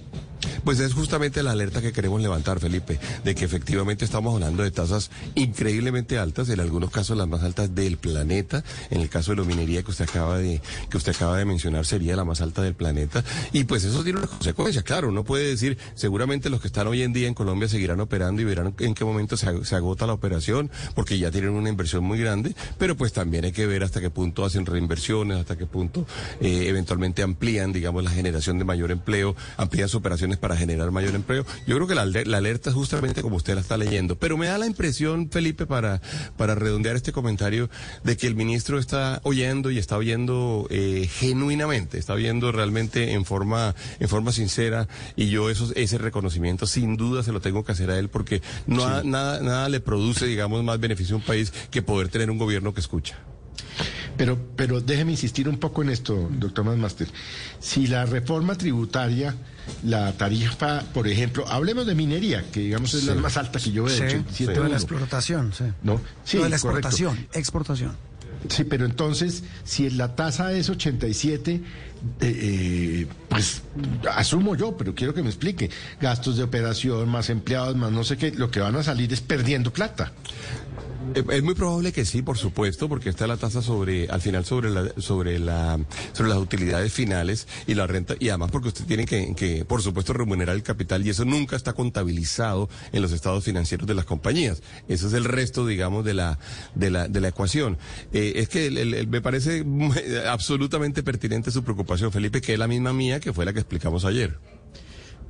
Pues 0.64 0.80
es 0.80 0.92
justamente 0.92 1.42
la 1.42 1.52
alerta 1.52 1.80
que 1.80 1.92
queremos 1.92 2.20
levantar, 2.20 2.60
Felipe, 2.60 2.98
de 3.24 3.34
que 3.34 3.44
efectivamente 3.44 4.04
estamos 4.04 4.34
hablando 4.34 4.62
de 4.62 4.70
tasas 4.70 5.10
increíblemente 5.34 6.18
altas, 6.18 6.48
en 6.50 6.60
algunos 6.60 6.90
casos 6.90 7.16
las 7.16 7.26
más 7.26 7.42
altas 7.42 7.74
del 7.74 7.96
planeta. 7.96 8.62
En 8.90 9.00
el 9.00 9.08
caso 9.08 9.32
de 9.32 9.38
la 9.38 9.44
minería 9.44 9.82
que 9.82 9.90
usted 9.90 10.08
acaba 10.08 10.38
de 10.38 10.60
que 10.90 10.96
usted 10.96 11.14
acaba 11.14 11.36
de 11.38 11.44
mencionar 11.44 11.84
sería 11.86 12.16
la 12.16 12.24
más 12.24 12.40
alta 12.40 12.62
del 12.62 12.74
planeta 12.74 13.24
y 13.56 13.64
pues 13.64 13.84
eso 13.84 14.04
tiene 14.04 14.18
una 14.18 14.28
consecuencia. 14.28 14.82
Claro, 14.82 15.08
uno 15.08 15.24
puede 15.24 15.46
decir, 15.46 15.78
seguramente 15.94 16.50
los 16.50 16.60
que 16.60 16.66
están 16.66 16.88
hoy 16.88 17.00
en 17.00 17.14
día 17.14 17.26
en 17.26 17.32
Colombia 17.32 17.68
seguirán 17.68 18.00
operando 18.00 18.42
y 18.42 18.44
verán 18.44 18.74
en 18.78 18.92
qué 18.92 19.02
momento 19.02 19.38
se, 19.38 19.48
agota 19.74 20.06
la 20.06 20.12
operación, 20.12 20.70
porque 20.94 21.18
ya 21.18 21.30
tienen 21.30 21.52
una 21.52 21.70
inversión 21.70 22.04
muy 22.04 22.18
grande, 22.18 22.54
pero 22.76 22.98
pues 22.98 23.14
también 23.14 23.46
hay 23.46 23.52
que 23.52 23.66
ver 23.66 23.82
hasta 23.82 24.02
qué 24.02 24.10
punto 24.10 24.44
hacen 24.44 24.66
reinversiones, 24.66 25.38
hasta 25.38 25.56
qué 25.56 25.64
punto 25.64 26.06
eh, 26.42 26.66
eventualmente 26.66 27.22
amplían, 27.22 27.72
digamos, 27.72 28.04
la 28.04 28.10
generación 28.10 28.58
de 28.58 28.64
mayor 28.66 28.90
empleo, 28.90 29.34
amplían 29.56 29.88
sus 29.88 30.00
operaciones 30.00 30.36
para 30.36 30.54
generar 30.54 30.90
mayor 30.90 31.14
empleo. 31.14 31.46
Yo 31.66 31.76
creo 31.76 31.86
que 31.86 31.94
la, 31.94 32.02
alerta 32.02 32.68
es 32.68 32.76
justamente 32.76 33.22
como 33.22 33.36
usted 33.36 33.54
la 33.54 33.62
está 33.62 33.78
leyendo. 33.78 34.16
Pero 34.16 34.36
me 34.36 34.48
da 34.48 34.58
la 34.58 34.66
impresión, 34.66 35.30
Felipe, 35.30 35.64
para, 35.64 36.02
para 36.36 36.54
redondear 36.54 36.94
este 36.94 37.12
comentario, 37.12 37.70
de 38.04 38.18
que 38.18 38.26
el 38.26 38.34
ministro 38.34 38.78
está 38.78 39.20
oyendo 39.22 39.70
y 39.70 39.78
está 39.78 39.96
oyendo 39.96 40.66
eh, 40.68 41.08
genuinamente, 41.10 41.96
está 41.96 42.12
oyendo 42.12 42.52
realmente 42.52 43.14
en 43.14 43.24
forma, 43.24 43.45
en 43.98 44.08
forma 44.08 44.32
sincera. 44.32 44.88
Y 45.16 45.28
yo 45.28 45.50
eso, 45.50 45.72
ese 45.74 45.98
reconocimiento 45.98 46.66
sin 46.66 46.96
duda 46.96 47.22
se 47.22 47.32
lo 47.32 47.40
tengo 47.40 47.64
que 47.64 47.72
hacer 47.72 47.90
a 47.90 47.98
él 47.98 48.08
porque 48.08 48.42
no 48.66 49.02
nada, 49.02 49.40
nada 49.40 49.68
le 49.68 49.80
produce, 49.80 50.26
digamos, 50.26 50.62
más 50.64 50.80
beneficio 50.80 51.16
a 51.16 51.18
un 51.18 51.24
país 51.24 51.52
que 51.70 51.82
poder 51.82 52.08
tener 52.08 52.30
un 52.30 52.38
gobierno 52.38 52.74
que 52.74 52.80
escucha. 52.80 53.18
Pero, 54.16 54.38
pero 54.56 54.80
déjeme 54.80 55.12
insistir 55.12 55.48
un 55.48 55.58
poco 55.58 55.82
en 55.82 55.90
esto, 55.90 56.28
doctor 56.30 56.64
Master. 56.76 57.06
Si 57.60 57.86
la 57.86 58.06
reforma 58.06 58.56
tributaria, 58.56 59.34
la 59.84 60.12
tarifa, 60.12 60.82
por 60.94 61.06
ejemplo, 61.06 61.46
hablemos 61.48 61.86
de 61.86 61.94
minería, 61.94 62.44
que 62.50 62.60
digamos 62.60 62.94
es 62.94 63.04
la 63.04 63.14
más 63.14 63.36
alta 63.36 63.58
que 63.58 63.72
yo 63.72 63.84
veo. 63.84 64.24
Sí, 64.32 64.46
de 64.46 64.56
la 64.56 64.76
explotación, 64.76 65.52
sí. 65.52 65.64
¿No? 65.82 66.00
Sí, 66.24 66.38
de 66.38 66.48
la 66.48 66.56
exportación, 66.56 67.28
exportación. 67.34 67.96
Sí, 68.48 68.64
pero 68.64 68.84
entonces, 68.84 69.42
si 69.64 69.90
la 69.90 70.14
tasa 70.14 70.52
es 70.52 70.70
87, 70.70 71.52
eh, 71.54 71.60
eh, 72.20 73.06
pues 73.28 73.62
asumo 74.14 74.54
yo, 74.54 74.76
pero 74.76 74.94
quiero 74.94 75.14
que 75.14 75.22
me 75.22 75.28
explique, 75.28 75.70
gastos 76.00 76.36
de 76.36 76.44
operación, 76.44 77.08
más 77.08 77.30
empleados, 77.30 77.76
más 77.76 77.90
no 77.90 78.04
sé 78.04 78.16
qué, 78.16 78.30
lo 78.32 78.50
que 78.50 78.60
van 78.60 78.76
a 78.76 78.82
salir 78.82 79.12
es 79.12 79.20
perdiendo 79.20 79.72
plata. 79.72 80.12
Eh, 81.14 81.24
es 81.30 81.42
muy 81.42 81.54
probable 81.54 81.92
que 81.92 82.04
sí, 82.04 82.22
por 82.22 82.38
supuesto, 82.38 82.88
porque 82.88 83.08
está 83.08 83.26
la 83.26 83.36
tasa 83.36 83.62
sobre, 83.62 84.08
al 84.08 84.20
final 84.20 84.44
sobre 84.44 84.70
la, 84.70 84.92
sobre 84.98 85.38
la, 85.38 85.78
sobre 86.12 86.30
las 86.30 86.38
utilidades 86.38 86.92
finales 86.92 87.46
y 87.66 87.74
la 87.74 87.86
renta, 87.86 88.14
y 88.18 88.28
además 88.28 88.50
porque 88.50 88.68
usted 88.68 88.84
tiene 88.86 89.04
que, 89.04 89.34
que, 89.34 89.64
por 89.64 89.82
supuesto, 89.82 90.12
remunerar 90.12 90.56
el 90.56 90.62
capital 90.62 91.06
y 91.06 91.10
eso 91.10 91.24
nunca 91.24 91.56
está 91.56 91.72
contabilizado 91.72 92.68
en 92.92 93.02
los 93.02 93.12
estados 93.12 93.44
financieros 93.44 93.86
de 93.86 93.94
las 93.94 94.04
compañías. 94.04 94.62
Eso 94.88 95.08
es 95.08 95.12
el 95.12 95.24
resto, 95.24 95.66
digamos, 95.66 96.04
de 96.04 96.14
la, 96.14 96.38
de 96.74 96.90
la, 96.90 97.08
de 97.08 97.20
la 97.20 97.28
ecuación. 97.28 97.78
Eh, 98.12 98.34
es 98.36 98.48
que 98.48 99.06
me 99.08 99.20
parece 99.20 99.64
absolutamente 100.28 101.02
pertinente 101.02 101.50
su 101.50 101.62
preocupación, 101.62 102.12
Felipe, 102.12 102.40
que 102.40 102.54
es 102.54 102.58
la 102.58 102.68
misma 102.68 102.92
mía 102.92 103.20
que 103.20 103.32
fue 103.32 103.44
la 103.44 103.52
que 103.52 103.60
explicamos 103.60 104.04
ayer. 104.04 104.38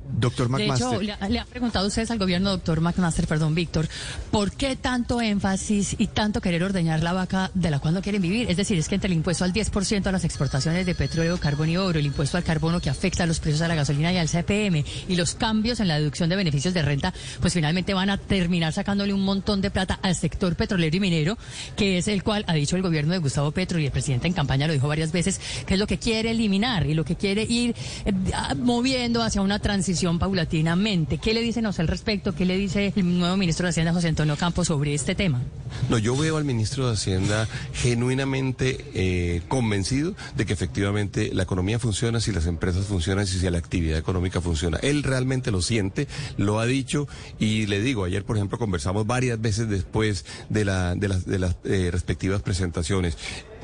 Doctor 0.09 0.49
McMaster. 0.49 0.99
De 0.99 1.05
hecho, 1.05 1.27
le, 1.29 1.39
ha 1.39 1.45
preguntado 1.45 1.87
ustedes 1.87 2.09
al 2.11 2.17
gobierno, 2.17 2.49
doctor 2.49 2.81
McMaster, 2.81 3.27
perdón, 3.27 3.55
Víctor, 3.55 3.87
¿por 4.31 4.51
qué 4.51 4.75
tanto 4.75 5.21
énfasis 5.21 5.95
y 5.97 6.07
tanto 6.07 6.41
querer 6.41 6.63
ordeñar 6.63 7.03
la 7.03 7.13
vaca 7.13 7.51
de 7.53 7.69
la 7.69 7.79
cual 7.79 7.93
no 7.93 8.01
quieren 8.01 8.21
vivir? 8.21 8.49
Es 8.49 8.57
decir, 8.57 8.77
es 8.77 8.87
que 8.87 8.95
entre 8.95 9.09
el 9.09 9.17
impuesto 9.17 9.43
al 9.43 9.53
10% 9.53 10.07
a 10.07 10.11
las 10.11 10.23
exportaciones 10.23 10.85
de 10.85 10.95
petróleo, 10.95 11.37
carbón 11.39 11.69
y 11.69 11.77
oro, 11.77 11.99
el 11.99 12.05
impuesto 12.05 12.37
al 12.37 12.43
carbono 12.43 12.79
que 12.79 12.89
afecta 12.89 13.23
a 13.23 13.27
los 13.27 13.39
precios 13.39 13.59
de 13.59 13.67
la 13.67 13.75
gasolina 13.75 14.11
y 14.13 14.17
al 14.17 14.29
CPM 14.29 14.83
y 15.07 15.15
los 15.15 15.35
cambios 15.35 15.79
en 15.79 15.87
la 15.87 15.99
deducción 15.99 16.29
de 16.29 16.35
beneficios 16.35 16.73
de 16.73 16.81
renta, 16.81 17.13
pues 17.41 17.53
finalmente 17.53 17.93
van 17.93 18.09
a 18.09 18.17
terminar 18.17 18.73
sacándole 18.73 19.13
un 19.13 19.23
montón 19.23 19.61
de 19.61 19.71
plata 19.71 19.99
al 20.01 20.15
sector 20.15 20.55
petrolero 20.55 20.95
y 20.95 20.99
minero, 20.99 21.37
que 21.75 21.97
es 21.97 22.07
el 22.07 22.23
cual 22.23 22.45
ha 22.47 22.53
dicho 22.53 22.75
el 22.75 22.81
gobierno 22.81 23.13
de 23.13 23.19
Gustavo 23.19 23.51
Petro 23.51 23.79
y 23.79 23.85
el 23.85 23.91
presidente 23.91 24.27
en 24.27 24.33
campaña 24.33 24.67
lo 24.67 24.73
dijo 24.73 24.87
varias 24.87 25.11
veces, 25.11 25.39
que 25.65 25.73
es 25.73 25.79
lo 25.79 25.87
que 25.87 25.99
quiere 25.99 26.31
eliminar 26.31 26.85
y 26.85 26.93
lo 26.93 27.03
que 27.03 27.15
quiere 27.15 27.43
ir 27.43 27.75
eh, 28.05 28.13
moviendo 28.55 29.21
hacia 29.21 29.41
una 29.41 29.59
transición 29.59 29.96
paulatinamente. 30.19 31.17
¿Qué 31.17 31.33
le 31.33 31.41
dicen 31.41 31.65
al 31.65 31.87
respecto? 31.87 32.33
¿Qué 32.33 32.45
le 32.45 32.55
dice 32.57 32.93
el 32.95 33.19
nuevo 33.19 33.35
ministro 33.35 33.65
de 33.65 33.71
Hacienda, 33.71 33.93
José 33.93 34.09
Antonio 34.09 34.35
Campos, 34.37 34.67
sobre 34.67 34.93
este 34.93 35.15
tema? 35.15 35.41
No, 35.89 35.97
yo 35.97 36.15
veo 36.15 36.37
al 36.37 36.45
ministro 36.45 36.87
de 36.87 36.93
Hacienda 36.93 37.47
genuinamente 37.73 38.85
eh, 38.93 39.41
convencido 39.47 40.15
de 40.35 40.45
que 40.45 40.53
efectivamente 40.53 41.31
la 41.33 41.43
economía 41.43 41.79
funciona 41.79 42.19
si 42.19 42.31
las 42.31 42.45
empresas 42.45 42.85
funcionan, 42.85 43.25
si 43.25 43.37
la 43.49 43.57
actividad 43.57 43.97
económica 43.97 44.39
funciona. 44.39 44.77
Él 44.81 45.03
realmente 45.03 45.51
lo 45.51 45.61
siente, 45.61 46.07
lo 46.37 46.59
ha 46.59 46.65
dicho 46.65 47.07
y 47.39 47.65
le 47.65 47.81
digo, 47.81 48.03
ayer 48.03 48.23
por 48.23 48.37
ejemplo 48.37 48.57
conversamos 48.57 49.07
varias 49.07 49.41
veces 49.41 49.67
después 49.67 50.25
de, 50.49 50.65
la, 50.65 50.95
de 50.95 51.39
las 51.39 51.55
eh, 51.65 51.89
respectivas 51.91 52.41
presentaciones. 52.41 53.17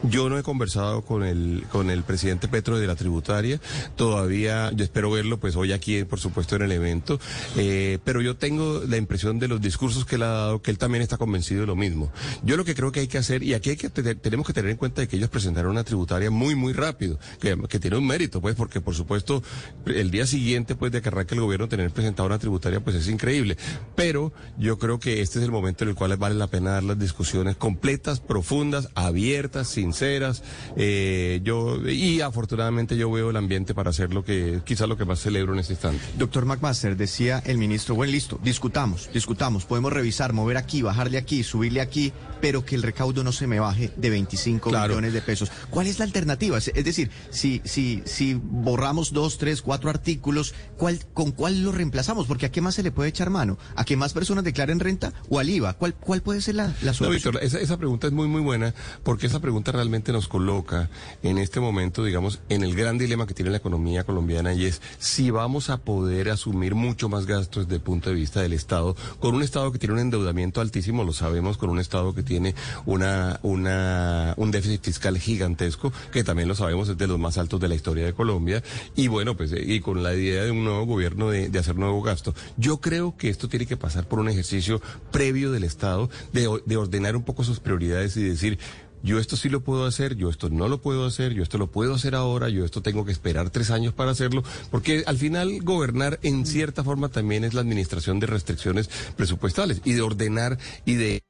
Yo 0.04 0.30
no 0.30 0.38
he 0.38 0.44
conversado 0.44 1.02
con 1.02 1.24
el, 1.24 1.66
con 1.72 1.90
el 1.90 2.04
presidente 2.04 2.48
Petro 2.50 2.78
de 2.78 2.88
la 2.88 2.96
tributaria. 2.96 3.60
Todavía, 3.96 4.72
yo 4.74 4.84
espero 4.84 5.10
verlo, 5.10 5.40
pues 5.40 5.56
hoy 5.56 5.72
aquí, 5.72 6.04
por 6.04 6.20
supuesto, 6.20 6.58
en 6.58 6.64
el 6.64 6.74
evento. 6.74 7.20
Eh, 7.56 8.00
pero 8.04 8.22
yo 8.22 8.36
tengo 8.36 8.82
la 8.88 8.98
impresión 8.98 9.40
de 9.40 9.48
los 9.48 9.62
discursos 9.62 10.06
que 10.06 10.16
él 10.16 10.24
ha 10.24 10.28
dado, 10.28 10.62
que 10.62 10.72
él 10.72 10.78
también 10.78 11.02
está 11.02 11.18
convencido 11.18 11.62
de 11.62 11.68
lo 11.68 11.78
mismo. 11.78 12.12
Yo 12.44 12.58
lo 12.58 12.66
que 12.66 12.76
creo 12.76 12.92
que 12.92 13.00
hay 13.00 13.08
que 13.08 13.18
hacer, 13.18 13.44
y 13.44 13.54
aquí 13.54 13.72
hay 13.72 13.78
que 13.78 13.90
tenemos 13.90 14.46
que 14.46 14.54
tener 14.54 14.72
en 14.72 14.78
cuenta 14.78 15.02
de 15.02 15.08
que 15.08 15.16
ellos 15.16 15.30
presentaron 15.30 15.72
una 15.72 15.84
tributaria 15.84 16.30
muy, 16.30 16.56
muy 16.56 16.74
rápido, 16.74 17.18
que, 17.40 17.58
que 17.70 17.80
tiene 17.80 17.98
un 17.98 18.06
mérito, 18.06 18.42
pues, 18.42 18.56
porque 18.56 18.82
por 18.82 18.96
supuesto, 18.96 19.42
el 19.86 20.12
día 20.12 20.26
siguiente, 20.26 20.76
pues, 20.76 20.92
de 20.92 21.02
que 21.02 21.10
arranque 21.10 21.36
el 21.36 21.42
gobierno, 21.42 21.70
tener 21.70 21.92
presentado 21.92 22.28
una 22.28 22.40
tributaria, 22.40 22.82
pues 22.82 22.98
es 22.98 23.08
increíble. 23.08 23.58
Pero 23.96 24.34
yo 24.58 24.78
creo 24.78 25.00
que 25.00 25.22
este 25.22 25.40
es 25.40 25.46
el 25.46 25.52
momento 25.52 25.86
en 25.86 25.92
el 25.92 25.96
cual 25.96 26.18
vale 26.18 26.36
la 26.36 26.48
pena 26.48 26.72
dar 26.72 26.84
las 26.84 27.00
discusiones 27.00 27.56
completas, 27.56 28.20
profundas, 28.20 28.90
abiertas, 28.96 29.70
sin 29.70 29.93
sinceras. 29.94 30.44
Eh, 30.76 31.42
yo, 31.44 31.78
y 31.88 32.22
afortunadamente 32.22 32.98
yo 32.98 33.12
veo 33.12 33.30
el 33.30 33.38
ambiente 33.38 33.74
para 33.74 33.92
hacer 33.92 34.14
lo 34.14 34.24
que, 34.24 34.62
quizás 34.66 34.88
lo 34.88 34.98
que 34.98 35.06
más 35.06 35.20
celebro 35.20 35.54
en 35.54 35.60
este 35.60 35.74
instante. 35.74 36.04
Doctor 36.18 36.46
McMaster, 36.46 36.98
decía 36.98 37.42
el 37.46 37.58
ministro, 37.58 37.96
bueno, 37.96 38.12
listo, 38.12 38.40
discutamos, 38.44 39.10
discutamos, 39.14 39.66
podemos 39.66 39.94
revisar, 39.94 40.34
mover 40.34 40.58
aquí, 40.58 40.82
bajarle 40.82 41.18
aquí, 41.18 41.44
subirle 41.44 41.82
aquí, 41.82 42.12
pero 42.42 42.66
que 42.66 42.76
el 42.76 42.84
recaudo 42.84 43.24
no 43.24 43.32
se 43.32 43.48
me 43.48 43.60
baje 43.60 43.92
de 43.96 44.10
25 44.10 44.72
millones 44.72 45.14
de 45.14 45.22
pesos. 45.22 45.52
¿Cuál 45.70 45.88
es 45.88 46.00
la 46.00 46.06
alternativa? 46.06 46.58
Es 46.58 46.74
decir, 46.84 47.10
si, 47.30 47.62
si, 47.64 48.02
si 48.06 48.34
borramos 48.34 49.14
dos, 49.14 49.38
tres, 49.38 49.62
cuatro 49.62 49.90
artículos, 49.90 50.54
¿cuál, 50.78 51.00
¿con 51.14 51.32
cuál 51.32 51.64
lo 51.64 51.72
reemplazamos? 51.72 52.28
Porque 52.28 52.48
¿a 52.48 52.52
qué 52.52 52.62
más 52.62 52.76
se 52.76 52.84
le 52.84 52.92
puede 52.92 53.10
echar 53.10 53.30
mano? 53.30 53.58
¿A 53.76 53.86
qué 53.86 53.96
más 53.96 54.14
personas 54.14 54.44
declaren 54.44 54.80
renta 54.80 55.14
o 55.30 55.40
al 55.40 55.50
IVA? 55.50 55.74
¿Cuál, 55.74 55.94
cuál 55.96 56.22
puede 56.22 56.42
ser 56.42 56.56
la, 56.56 56.68
la 56.82 56.94
solución? 56.94 57.10
No, 57.10 57.12
Víctor, 57.12 57.40
esa, 57.44 57.60
esa 57.60 57.78
pregunta 57.78 58.08
es 58.08 58.14
muy, 58.14 58.28
muy 58.28 58.42
buena, 58.42 58.74
porque 59.04 59.28
esa 59.28 59.40
pregunta 59.40 59.72
realmente 59.72 59.83
nos 59.90 60.28
coloca 60.28 60.90
en 61.22 61.38
este 61.38 61.60
momento, 61.60 62.04
digamos, 62.04 62.40
en 62.50 62.64
el 62.64 62.76
gran 62.76 62.98
dilema 62.98 63.28
que 63.28 63.34
tiene 63.34 63.52
la 63.52 63.58
economía 63.58 64.04
colombiana 64.04 64.54
y 64.54 64.66
es 64.66 64.82
si 64.98 65.30
vamos 65.30 65.70
a 65.70 65.78
poder 65.78 66.30
asumir 66.30 66.74
mucho 66.74 67.10
más 67.10 67.26
gastos 67.26 67.66
desde 67.66 67.76
el 67.76 67.82
punto 67.82 68.10
de 68.10 68.16
vista 68.16 68.42
del 68.42 68.54
Estado, 68.54 68.96
con 69.20 69.36
un 69.36 69.44
Estado 69.44 69.72
que 69.72 69.80
tiene 69.80 69.94
un 69.94 70.00
endeudamiento 70.00 70.62
altísimo, 70.62 71.04
lo 71.04 71.14
sabemos, 71.14 71.58
con 71.58 71.70
un 71.70 71.80
Estado 71.80 72.16
que 72.16 72.24
tiene 72.24 72.56
una, 72.86 73.40
una, 73.44 74.34
un 74.38 74.52
déficit 74.52 74.82
fiscal 74.84 75.18
gigantesco, 75.18 75.92
que 76.12 76.24
también 76.24 76.48
lo 76.48 76.56
sabemos 76.56 76.90
es 76.90 76.98
de 76.98 77.08
los 77.08 77.20
más 77.20 77.38
altos 77.38 77.60
de 77.60 77.68
la 77.68 77.76
historia 77.76 78.06
de 78.06 78.14
Colombia, 78.14 78.64
y 78.96 79.08
bueno, 79.08 79.36
pues, 79.36 79.54
y 79.56 79.80
con 79.80 80.02
la 80.02 80.14
idea 80.16 80.44
de 80.44 80.52
un 80.52 80.64
nuevo 80.64 80.86
gobierno 80.86 81.30
de, 81.30 81.50
de 81.50 81.60
hacer 81.60 81.76
nuevo 81.76 82.02
gasto. 82.02 82.34
Yo 82.58 82.80
creo 82.80 83.16
que 83.18 83.30
esto 83.30 83.48
tiene 83.50 83.66
que 83.66 83.78
pasar 83.78 84.08
por 84.08 84.20
un 84.20 84.30
ejercicio 84.30 84.82
previo 85.12 85.52
del 85.52 85.64
Estado 85.64 86.10
de, 86.32 86.50
de 86.66 86.78
ordenar 86.78 87.16
un 87.16 87.24
poco 87.24 87.44
sus 87.44 87.60
prioridades 87.60 88.18
y 88.18 88.24
decir, 88.24 88.60
yo 89.04 89.20
esto 89.20 89.36
sí 89.36 89.50
lo 89.50 89.62
puedo 89.62 89.86
hacer, 89.86 90.16
yo 90.16 90.30
esto 90.30 90.50
no 90.50 90.68
lo 90.70 90.82
puedo 90.82 91.06
hacer, 91.06 91.34
yo 91.34 91.44
esto 91.44 91.58
lo 91.58 91.68
puedo 91.68 91.94
hacer 91.94 92.16
ahora, 92.16 92.50
yo 92.50 92.66
esto 92.66 92.82
tengo 92.82 93.06
que 93.06 93.12
esperar 93.12 93.50
tres 93.50 93.70
años 93.70 93.94
para 93.94 94.12
hacerlo, 94.12 94.44
porque 94.72 95.04
al 95.06 95.18
final 95.18 95.62
gobernar 95.62 96.20
en 96.24 96.46
cierta 96.46 96.84
forma 96.84 97.10
también 97.10 97.44
es 97.44 97.54
la 97.54 97.62
administración 97.62 98.20
de 98.20 98.28
restricciones 98.28 98.90
presupuestales 99.16 99.82
y 99.84 99.94
de 99.94 100.02
ordenar 100.02 100.58
y 100.86 100.96
de 100.96 101.22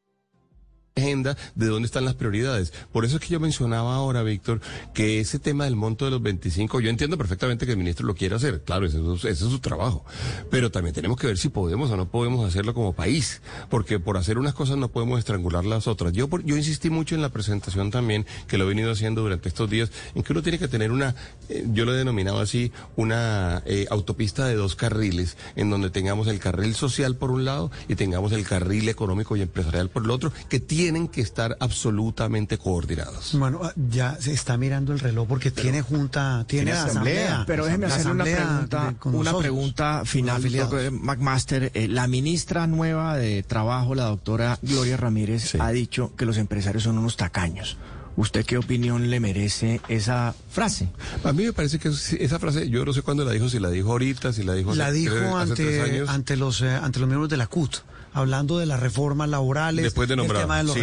agenda 0.96 1.36
de 1.56 1.68
dónde 1.68 1.86
están 1.88 2.06
las 2.06 2.14
prioridades. 2.14 2.72
Por 2.92 3.04
eso 3.06 3.16
es 3.18 3.22
que 3.22 3.30
yo 3.30 3.40
mencionaba 3.40 3.96
ahora, 3.96 4.22
Víctor, 4.24 4.62
que 4.94 5.20
ese 5.20 5.40
tema 5.40 5.64
del 5.66 5.76
monto 5.76 6.06
de 6.06 6.12
los 6.12 6.22
25, 6.22 6.80
yo 6.82 6.90
entiendo 6.90 7.18
perfectamente 7.18 7.66
que 7.66 7.72
el 7.72 7.78
ministro 7.78 8.06
lo 8.06 8.14
quiera 8.16 8.36
hacer, 8.36 8.62
claro, 8.64 8.86
ese, 8.86 9.00
es- 9.30 9.40
su 9.44 9.60
trabajo, 9.60 10.06
pero 10.50 10.72
también 10.72 10.94
tenemos 10.94 11.18
que 11.18 11.28
ver 11.28 11.38
si 11.38 11.50
podemos 11.50 11.90
o 11.92 11.98
no 11.98 12.08
podemos 12.10 12.46
hacerlo 12.48 12.74
como 12.74 12.94
país, 12.94 13.42
porque 13.70 14.00
por 14.00 14.18
hacer 14.18 14.38
unas 14.38 14.54
cosas 14.54 14.78
no 14.78 14.88
podemos 14.90 15.20
estrangular 15.20 15.66
las 15.66 15.88
otras. 15.88 16.14
Yo, 16.14 16.30
yo 16.46 16.56
insistí 16.58 16.90
mucho 16.90 17.16
en 17.16 17.22
la 17.22 17.30
presentación 17.30 17.92
también, 17.92 18.26
que 18.48 18.58
lo 18.58 18.66
he 18.66 18.68
venido 18.68 18.92
haciendo 18.92 19.22
durante 19.22 19.50
estos 19.50 19.70
días, 19.70 19.92
en 20.16 20.24
que 20.24 20.32
uno 20.32 20.44
tiene 20.44 20.60
que 20.60 20.68
tener 20.68 20.92
una, 20.92 21.16
eh, 21.50 21.66
yo 21.74 21.86
lo 21.86 21.94
he 21.94 21.98
denominado 21.98 22.40
así, 22.40 22.72
una 22.96 23.62
eh, 23.66 23.88
autopista 23.90 24.46
de 24.46 24.56
dos 24.56 24.76
carriles, 24.76 25.38
en 25.56 25.70
donde 25.70 25.90
tengamos 25.90 26.28
el 26.28 26.40
carril 26.40 26.76
social 26.76 27.16
por 27.16 27.32
un 27.32 27.46
lado 27.46 27.72
y 27.88 27.96
tengamos 27.96 28.32
el 28.32 28.46
carril 28.46 28.88
económico 28.90 29.36
y 29.36 29.42
empresarial 29.42 29.90
por 29.90 30.04
el 30.04 30.12
otro, 30.12 30.32
que 30.50 30.60
tienen 30.84 31.08
que 31.08 31.22
estar 31.22 31.58
absolutamente 31.60 32.58
coordinados. 32.58 33.32
Bueno, 33.38 33.60
ah, 33.64 33.74
ya 33.90 34.18
se 34.20 34.34
está 34.34 34.58
mirando 34.58 34.94
el 34.94 35.00
reloj 35.00 35.28
porque 35.28 35.52
tiene 35.52 35.82
junta, 35.82 36.46
tiene, 36.48 36.66
tiene 36.66 36.72
asamblea. 36.72 37.26
asamblea. 37.26 37.44
Pero 37.48 37.66
déjeme 37.66 37.88
La 37.88 37.96
hacerle 37.96 38.12
una 38.12 38.24
pregunta, 38.24 38.94
de- 39.04 39.10
una 39.18 39.38
pregunta 39.38 40.02
final, 40.06 40.42
doctor 40.52 40.92
McMaster. 40.92 41.72
Eh, 41.74 41.88
la 41.88 42.08
ministra 42.08 42.68
nueva 42.68 43.18
de 43.18 43.44
Trabajo, 43.44 43.96
la 43.96 44.06
doctora 44.06 44.60
Gloria 44.62 44.98
Ramírez, 44.98 45.52
Sí. 45.52 45.58
ha 45.60 45.70
dicho 45.70 46.14
que 46.16 46.26
los 46.26 46.38
empresarios 46.38 46.84
son 46.84 46.98
unos 46.98 47.18
tacaños. 47.18 47.78
¿Usted 48.16 48.46
qué 48.46 48.58
opinión 48.60 49.10
le 49.10 49.20
merece 49.20 49.82
esa 49.88 50.36
frase? 50.52 50.88
A 51.24 51.34
mí 51.34 51.46
me 51.46 51.54
parece 51.54 51.80
que 51.80 51.88
es- 51.88 52.14
esa 52.14 52.38
frase, 52.38 52.70
yo 52.70 52.86
no 52.86 52.94
sé 52.94 53.02
cuándo 53.02 53.26
la 53.26 53.32
dijo, 53.32 53.50
si 53.50 53.58
la 53.60 53.72
dijo 53.72 53.90
ahorita, 53.92 54.32
si 54.34 54.44
la 54.44 54.54
dijo 54.54 54.76
La 54.76 54.86
hace 54.88 54.94
dijo 54.94 55.16
tres- 55.16 55.34
hace 55.34 55.54
tres 55.56 55.80
ante, 55.82 55.92
años. 55.96 56.10
ante 56.10 56.38
los 56.38 56.62
eh, 56.62 56.70
ante 56.76 57.00
los 57.00 57.08
miembros 57.08 57.30
de 57.30 57.38
la 57.38 57.48
CUT, 57.48 57.78
hablando 58.14 58.58
de 58.58 58.66
las 58.66 58.80
reformas 58.80 59.30
laborales, 59.30 59.84
Después 59.84 60.08
de 60.08 60.14
el 60.14 60.18
nombrar. 60.20 60.44
tema 60.44 60.58
de 60.58 60.64
los 60.64 60.74
Sí. 60.76 60.82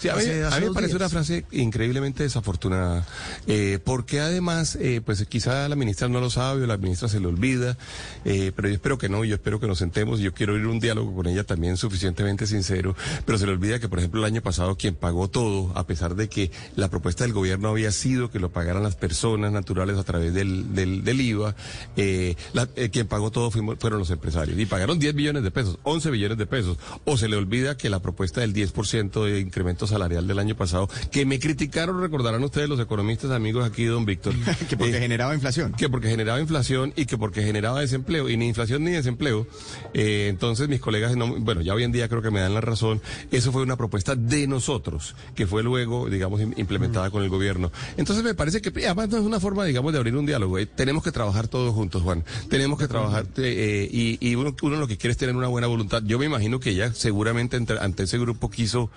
Sí, 0.00 0.08
a 0.08 0.14
mí, 0.16 0.22
a 0.22 0.60
me 0.60 0.70
parece 0.72 0.92
días. 0.94 1.00
una 1.00 1.08
frase 1.08 1.44
increíblemente 1.52 2.22
desafortunada, 2.22 3.06
eh, 3.46 3.78
porque 3.84 4.20
además, 4.20 4.76
eh, 4.80 5.00
pues 5.04 5.24
quizá 5.26 5.68
la 5.68 5.76
ministra 5.76 6.08
no 6.08 6.20
lo 6.20 6.30
sabe 6.30 6.64
o 6.64 6.66
la 6.66 6.76
ministra 6.76 7.08
se 7.08 7.20
le 7.20 7.26
olvida, 7.26 7.76
eh, 8.24 8.52
pero 8.54 8.68
yo 8.68 8.74
espero 8.74 8.98
que 8.98 9.08
no, 9.08 9.24
yo 9.24 9.34
espero 9.36 9.60
que 9.60 9.66
nos 9.66 9.78
sentemos, 9.78 10.20
y 10.20 10.24
yo 10.24 10.34
quiero 10.34 10.56
ir 10.58 10.64
a 10.64 10.68
un 10.68 10.80
diálogo 10.80 11.14
con 11.14 11.26
ella 11.26 11.44
también 11.44 11.76
suficientemente 11.76 12.46
sincero, 12.46 12.96
pero 13.24 13.38
se 13.38 13.46
le 13.46 13.52
olvida 13.52 13.78
que, 13.78 13.88
por 13.88 13.98
ejemplo, 13.98 14.20
el 14.20 14.26
año 14.26 14.42
pasado 14.42 14.76
quien 14.76 14.94
pagó 14.94 15.28
todo, 15.28 15.72
a 15.76 15.86
pesar 15.86 16.14
de 16.14 16.28
que 16.28 16.50
la 16.76 16.88
propuesta 16.90 17.24
del 17.24 17.32
gobierno 17.32 17.68
había 17.68 17.92
sido 17.92 18.30
que 18.30 18.38
lo 18.40 18.50
pagaran 18.50 18.82
las 18.82 18.96
personas 18.96 19.52
naturales 19.52 19.96
a 19.98 20.04
través 20.04 20.34
del, 20.34 20.74
del, 20.74 21.04
del 21.04 21.20
IVA, 21.20 21.54
eh, 21.96 22.36
la- 22.52 22.66
quien 22.66 23.06
pagó 23.06 23.30
todo 23.30 23.50
fuimos- 23.50 23.76
fueron 23.78 23.98
los 23.98 24.10
empresarios, 24.10 24.58
y 24.58 24.66
pagaron 24.66 24.98
10 24.98 25.14
billones 25.14 25.42
de 25.42 25.50
pesos, 25.50 25.78
11 25.82 26.10
billones 26.10 26.23
de 26.36 26.46
pesos, 26.46 26.78
o 27.04 27.16
se 27.16 27.28
le 27.28 27.36
olvida 27.36 27.76
que 27.76 27.90
la 27.90 28.00
propuesta 28.00 28.40
del 28.40 28.54
10% 28.54 29.24
de 29.24 29.40
incremento 29.40 29.86
salarial 29.86 30.26
del 30.26 30.38
año 30.38 30.56
pasado, 30.56 30.88
que 31.12 31.26
me 31.26 31.38
criticaron, 31.38 32.00
recordarán 32.00 32.42
ustedes 32.42 32.68
los 32.68 32.80
economistas 32.80 33.30
amigos 33.30 33.64
aquí, 33.64 33.84
don 33.84 34.04
Víctor. 34.04 34.34
que 34.68 34.76
porque 34.76 34.96
eh, 34.96 35.00
generaba 35.00 35.34
inflación. 35.34 35.72
que 35.72 35.88
porque 35.88 36.08
generaba 36.08 36.40
inflación 36.40 36.92
y 36.96 37.04
que 37.06 37.18
porque 37.18 37.42
generaba 37.42 37.80
desempleo, 37.80 38.28
y 38.28 38.36
ni 38.36 38.48
inflación 38.48 38.82
ni 38.84 38.92
desempleo. 38.92 39.46
Eh, 39.92 40.28
entonces 40.30 40.68
mis 40.68 40.80
colegas, 40.80 41.14
no- 41.16 41.36
bueno, 41.40 41.60
ya 41.60 41.74
hoy 41.74 41.82
en 41.84 41.92
día 41.92 42.08
creo 42.08 42.22
que 42.22 42.30
me 42.30 42.40
dan 42.40 42.54
la 42.54 42.60
razón, 42.60 43.00
eso 43.30 43.52
fue 43.52 43.62
una 43.62 43.76
propuesta 43.76 44.14
de 44.16 44.46
nosotros, 44.46 45.14
que 45.34 45.46
fue 45.46 45.62
luego, 45.62 46.08
digamos, 46.08 46.40
im- 46.40 46.54
implementada 46.56 47.10
con 47.10 47.22
el 47.22 47.28
gobierno. 47.28 47.70
Entonces 47.96 48.24
me 48.24 48.34
parece 48.34 48.60
que 48.62 48.70
además 48.86 49.08
no 49.10 49.18
es 49.18 49.24
una 49.24 49.40
forma, 49.40 49.64
digamos, 49.64 49.92
de 49.92 49.98
abrir 49.98 50.16
un 50.16 50.26
diálogo. 50.26 50.58
eh. 50.58 50.66
Tenemos 50.66 51.02
que 51.02 51.12
trabajar 51.12 51.48
todos 51.48 51.74
juntos, 51.74 52.02
Juan. 52.02 52.24
Tenemos 52.48 52.78
que 52.78 52.88
trabajar 52.88 53.26
y, 53.36 54.18
y 54.20 54.34
uno, 54.34 54.54
uno 54.62 54.76
lo 54.76 54.86
que 54.86 54.96
quiere 54.96 55.12
es 55.12 55.16
tener 55.18 55.36
una 55.36 55.48
buena 55.48 55.66
voluntad. 55.66 56.02
Yo 56.04 56.13
me 56.18 56.26
imagino 56.26 56.60
que 56.60 56.70
ella 56.70 56.92
seguramente 56.94 57.56
entre- 57.56 57.78
ante 57.80 58.04
ese 58.04 58.18
grupo 58.18 58.50
quiso 58.50 58.90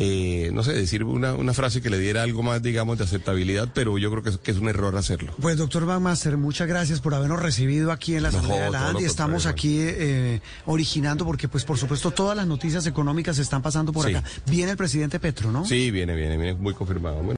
eh, 0.00 0.50
no 0.52 0.62
sé, 0.62 0.74
decir 0.74 1.02
una, 1.02 1.34
una 1.34 1.52
frase 1.52 1.82
que 1.82 1.90
le 1.90 1.98
diera 1.98 2.22
algo 2.22 2.44
más, 2.44 2.62
digamos, 2.62 2.98
de 2.98 3.04
aceptabilidad, 3.04 3.70
pero 3.74 3.98
yo 3.98 4.12
creo 4.12 4.22
que 4.22 4.28
es, 4.30 4.38
que 4.38 4.52
es 4.52 4.58
un 4.58 4.68
error 4.68 4.96
hacerlo. 4.96 5.34
Pues 5.40 5.56
doctor 5.56 5.84
Master, 5.98 6.36
muchas 6.36 6.68
gracias 6.68 7.00
por 7.00 7.14
habernos 7.16 7.42
recibido 7.42 7.90
aquí 7.90 8.14
en 8.14 8.22
la 8.22 8.30
No, 8.30 8.38
Asamblea 8.38 8.64
de 8.66 8.70
la 8.70 8.88
ANDI. 8.90 9.04
Estamos 9.04 9.46
aquí 9.46 9.78
eh, 9.80 10.40
originando 10.66 11.24
porque, 11.24 11.48
pues, 11.48 11.64
por 11.64 11.78
supuesto, 11.78 12.12
todas 12.12 12.36
las 12.36 12.46
noticias 12.46 12.86
económicas 12.86 13.40
están 13.40 13.60
pasando 13.60 13.92
por 13.92 14.06
Sí. 14.06 14.14
acá. 14.14 14.22
Viene 14.46 14.70
el 14.70 14.76
presidente 14.76 15.18
Petro, 15.18 15.50
¿no? 15.50 15.64
Sí, 15.64 15.90
viene, 15.90 16.14
viene, 16.14 16.36
viene 16.36 16.54
muy 16.54 16.74
confirmado. 16.74 17.16
Bueno, 17.16 17.37